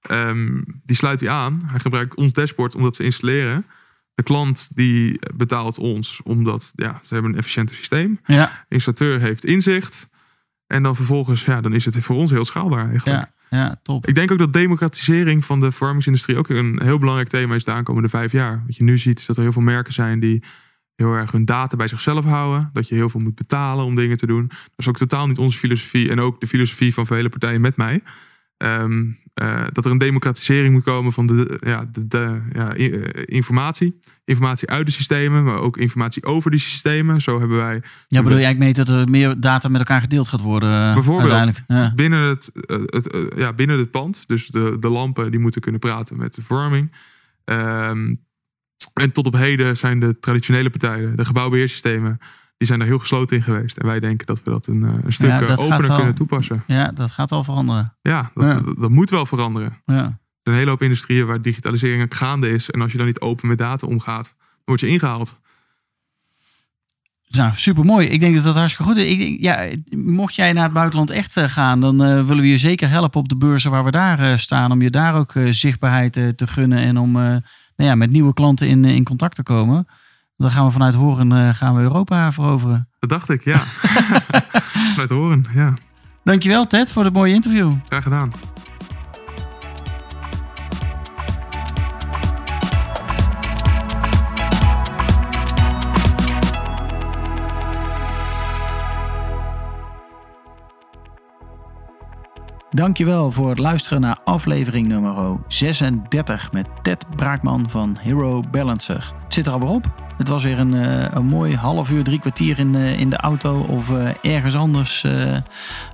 Ehm, 0.00 0.60
die 0.84 0.96
sluit 0.96 1.20
hij 1.20 1.28
aan. 1.30 1.62
Hij 1.66 1.78
gebruikt 1.80 2.14
ons 2.14 2.32
dashboard 2.32 2.74
om 2.74 2.82
dat 2.82 2.94
te 2.94 3.04
installeren. 3.04 3.66
De 4.14 4.22
klant 4.22 4.70
die 4.74 5.18
betaalt 5.34 5.78
ons 5.78 6.20
omdat 6.24 6.72
ja, 6.74 7.00
ze 7.02 7.14
hebben 7.14 7.32
een 7.32 7.38
efficiënter 7.38 7.76
systeem. 7.76 8.18
ja, 8.24 8.46
De 8.68 8.74
installateur 8.74 9.20
heeft 9.20 9.44
inzicht. 9.44 10.08
En 10.70 10.82
dan 10.82 10.96
vervolgens, 10.96 11.44
ja, 11.44 11.60
dan 11.60 11.72
is 11.72 11.84
het 11.84 11.96
voor 11.98 12.16
ons 12.16 12.30
heel 12.30 12.44
schaalbaar 12.44 12.88
eigenlijk. 12.88 13.28
ja, 13.50 13.58
ja, 13.58 13.76
top. 13.82 14.06
Ik 14.06 14.14
denk 14.14 14.30
ook 14.30 14.38
dat 14.38 14.52
democratisering 14.52 15.44
van 15.44 15.60
de 15.60 15.72
verwarmingsindustrie 15.72 16.36
ook 16.36 16.48
een 16.48 16.80
heel 16.84 16.98
belangrijk 16.98 17.28
thema 17.28 17.54
is 17.54 17.64
de 17.64 17.70
aankomende 17.70 18.08
vijf 18.08 18.32
jaar. 18.32 18.62
Wat 18.66 18.76
je 18.76 18.82
nu 18.82 18.98
ziet 18.98 19.18
is 19.18 19.26
dat 19.26 19.36
er 19.36 19.42
heel 19.42 19.52
veel 19.52 19.62
merken 19.62 19.92
zijn 19.92 20.20
die 20.20 20.42
heel 20.96 21.12
erg 21.12 21.32
hun 21.32 21.44
data 21.44 21.76
bij 21.76 21.88
zichzelf 21.88 22.24
houden. 22.24 22.70
Dat 22.72 22.88
je 22.88 22.94
heel 22.94 23.08
veel 23.08 23.20
moet 23.20 23.34
betalen 23.34 23.84
om 23.84 23.94
dingen 23.94 24.16
te 24.16 24.26
doen. 24.26 24.46
Dat 24.48 24.58
is 24.76 24.88
ook 24.88 24.96
totaal 24.96 25.26
niet 25.26 25.38
onze 25.38 25.58
filosofie 25.58 26.10
en 26.10 26.20
ook 26.20 26.40
de 26.40 26.46
filosofie 26.46 26.94
van 26.94 27.06
vele 27.06 27.28
partijen 27.28 27.60
met 27.60 27.76
mij. 27.76 28.02
Ehm, 28.60 29.04
eh, 29.34 29.64
dat 29.72 29.84
er 29.84 29.90
een 29.90 29.98
democratisering 29.98 30.72
moet 30.72 30.82
komen 30.82 31.12
van 31.12 31.26
de, 31.26 31.58
ja, 31.60 31.88
de, 31.92 32.06
de 32.06 32.40
ja, 32.52 32.74
eh, 32.74 33.22
informatie. 33.24 34.00
Informatie 34.24 34.68
uit 34.68 34.86
de 34.86 34.92
systemen, 34.92 35.44
maar 35.44 35.58
ook 35.58 35.76
informatie 35.76 36.24
over 36.24 36.50
die 36.50 36.60
systemen. 36.60 37.20
Zo 37.20 37.38
hebben 37.38 37.56
wij 37.56 37.82
Ja, 38.08 38.22
bedoel 38.22 38.38
je 38.38 38.44
eigenlijk 38.44 38.58
mee 38.58 38.84
dat 38.84 38.88
er 38.88 39.08
meer 39.10 39.40
data 39.40 39.68
met 39.68 39.78
elkaar 39.78 40.00
gedeeld 40.00 40.28
gaat 40.28 40.40
worden? 40.40 40.86
eh, 40.86 40.94
Bijvoorbeeld. 40.94 41.32
Uiteindelijk. 41.32 41.64
Ja. 41.66 41.94
binnen 41.94 42.28
het, 42.28 42.50
het, 42.66 43.32
ja, 43.36 43.52
binnen 43.52 43.78
het 43.78 43.90
pand. 43.90 44.22
Dus 44.26 44.46
de, 44.46 44.76
de 44.80 44.88
lampen 44.88 45.30
die 45.30 45.40
moeten 45.40 45.60
kunnen 45.60 45.80
praten 45.80 46.16
met 46.16 46.34
de 46.34 46.42
verwarming. 46.42 46.92
Ehm, 47.44 48.14
en 48.94 49.12
tot 49.12 49.26
op 49.26 49.36
heden 49.36 49.76
zijn 49.76 50.00
de 50.00 50.18
traditionele 50.20 50.70
partijen, 50.70 51.16
de 51.16 51.24
gebouwbeheersystemen, 51.24 52.18
die 52.60 52.68
zijn 52.68 52.80
er 52.80 52.86
heel 52.86 52.98
gesloten 52.98 53.36
in 53.36 53.42
geweest. 53.42 53.76
En 53.76 53.86
wij 53.86 54.00
denken 54.00 54.26
dat 54.26 54.42
we 54.42 54.50
dat 54.50 54.66
een, 54.66 54.84
eh, 54.84 54.92
een 55.04 55.12
stuk 55.12 55.28
Ja, 55.28 55.40
eh, 55.40 55.48
dat 55.48 55.58
opener 55.58 55.86
wel. 55.86 55.96
kunnen 55.96 56.14
toepassen. 56.14 56.62
ja, 56.66 56.90
dat 56.94 57.10
gaat 57.10 57.30
wel 57.30 57.44
veranderen. 57.44 57.96
Ja 58.02 58.30
dat, 58.34 58.44
Ja. 58.44 58.54
Dat, 58.60 58.80
dat 58.80 58.90
moet 58.90 59.10
wel 59.10 59.26
veranderen. 59.26 59.68
Er 59.84 59.94
Ja. 59.94 60.00
zijn 60.02 60.18
een 60.42 60.54
hele 60.54 60.70
hoop 60.70 60.82
industrieën 60.82 61.26
waar 61.26 61.42
digitalisering 61.42 62.16
gaande 62.16 62.50
is. 62.50 62.70
En 62.70 62.80
als 62.80 62.92
je 62.92 62.98
dan 62.98 63.06
niet 63.06 63.20
open 63.20 63.48
met 63.48 63.58
data 63.58 63.86
omgaat, 63.86 64.24
dan 64.38 64.44
word 64.64 64.80
je 64.80 64.88
ingehaald. 64.88 65.38
Nou, 67.28 67.52
super 67.54 67.84
mooi. 67.84 68.06
Ik 68.08 68.20
denk 68.20 68.34
dat 68.34 68.44
dat 68.44 68.54
hartstikke 68.54 68.90
goed 68.92 69.00
is. 69.00 69.10
Ik, 69.12 69.18
denk, 69.18 69.40
ja, 69.40 69.68
mocht 69.98 70.34
jij 70.34 70.52
naar 70.52 70.64
het 70.64 70.72
buitenland 70.72 71.10
echt 71.10 71.36
eh, 71.36 71.44
gaan, 71.44 71.80
dan 71.80 71.96
willen 71.98 72.40
we 72.42 72.48
je 72.48 72.58
zeker 72.58 72.88
helpen 72.88 73.20
op 73.20 73.28
de 73.28 73.36
beurzen 73.36 73.70
waar 73.70 73.84
we 73.84 73.90
daar 73.90 74.38
staan. 74.38 74.72
Om 74.72 74.82
je 74.82 74.90
daar 74.90 75.14
ook 75.14 75.32
zichtbaarheid 75.50 76.12
te 76.12 76.46
gunnen 76.46 76.78
en 76.78 76.98
om 76.98 77.12
nou 77.12 77.42
ja, 77.76 77.94
met 77.94 78.10
nieuwe 78.10 78.34
klanten 78.34 78.68
in, 78.68 78.84
in 78.84 79.04
contact 79.04 79.34
te 79.34 79.42
komen. 79.42 79.86
Dan 80.40 80.50
gaan 80.50 80.64
we 80.64 80.70
vanuit 80.70 80.94
Horen 80.94 81.32
eh, 81.32 81.54
gaan 81.54 81.74
we 81.74 81.80
Europa 81.80 82.32
veroveren. 82.32 82.88
Dat 82.98 83.10
dacht 83.10 83.28
ik, 83.28 83.44
ja. 83.44 83.58
Vanuit 84.92 85.10
horen, 85.10 85.46
ja. 85.54 85.74
Dankjewel 86.24 86.66
Ted 86.66 86.92
voor 86.92 87.04
het 87.04 87.12
mooie 87.12 87.34
interview. 87.34 87.72
Graag 87.88 88.02
gedaan. 88.02 88.32
Dankjewel 102.70 103.32
voor 103.32 103.48
het 103.48 103.58
luisteren 103.58 104.00
naar 104.00 104.18
aflevering 104.24 104.86
nummer 104.86 105.38
36 105.48 106.52
met 106.52 106.66
Ted 106.82 107.06
Braakman 107.16 107.70
van 107.70 107.96
Hero 107.98 108.42
Balancer. 108.50 109.12
Het 109.24 109.34
zit 109.34 109.46
er 109.46 109.52
alweer 109.52 109.68
op. 109.68 110.09
Het 110.20 110.28
was 110.28 110.44
weer 110.44 110.58
een, 110.58 110.74
eh, 110.74 111.04
een 111.10 111.26
mooi 111.26 111.56
half 111.56 111.90
uur, 111.90 112.04
drie 112.04 112.20
kwartier 112.20 112.58
in, 112.58 112.74
eh, 112.74 113.00
in 113.00 113.10
de 113.10 113.16
auto 113.16 113.60
of 113.60 113.90
eh, 113.90 114.34
ergens 114.34 114.56
anders. 114.56 115.06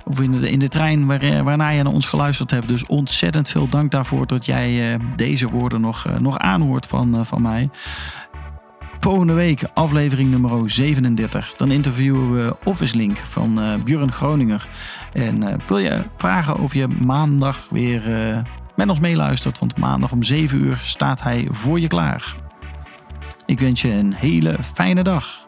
of 0.03 0.19
in 0.19 0.31
de, 0.31 0.51
in 0.51 0.59
de 0.59 0.67
trein 0.67 1.05
waar, 1.05 1.43
waarna 1.43 1.69
je 1.69 1.83
naar 1.83 1.93
ons 1.93 2.05
geluisterd 2.05 2.51
hebt. 2.51 2.67
Dus 2.67 2.85
ontzettend 2.85 3.49
veel 3.49 3.69
dank 3.69 3.91
daarvoor 3.91 4.27
dat 4.27 4.45
jij 4.45 4.97
deze 5.15 5.49
woorden 5.49 5.81
nog, 5.81 6.05
nog 6.19 6.37
aanhoort 6.37 6.85
van, 6.85 7.25
van 7.25 7.41
mij. 7.41 7.69
Volgende 8.99 9.33
week 9.33 9.63
aflevering 9.73 10.29
nummer 10.29 10.69
37. 10.69 11.53
Dan 11.55 11.71
interviewen 11.71 12.33
we 12.33 12.55
Office 12.63 12.97
Link 12.97 13.17
van 13.17 13.61
eh 13.61 13.73
Björn 13.83 14.11
Groninger. 14.11 14.67
En 15.13 15.59
wil 15.67 15.77
je 15.77 16.03
vragen 16.17 16.59
of 16.59 16.73
je 16.73 16.87
maandag 16.87 17.67
weer 17.69 18.01
met 18.75 18.89
ons 18.89 18.99
meeluistert? 18.99 19.59
Want 19.59 19.77
maandag 19.77 20.11
om 20.11 20.23
7 20.23 20.57
uur 20.57 20.79
staat 20.83 21.21
hij 21.21 21.47
voor 21.51 21.79
je 21.79 21.87
klaar. 21.87 22.46
Ik 23.47 23.59
wens 23.59 23.81
je 23.81 23.91
een 23.91 24.13
hele 24.13 24.57
fijne 24.63 25.03
dag. 25.03 25.46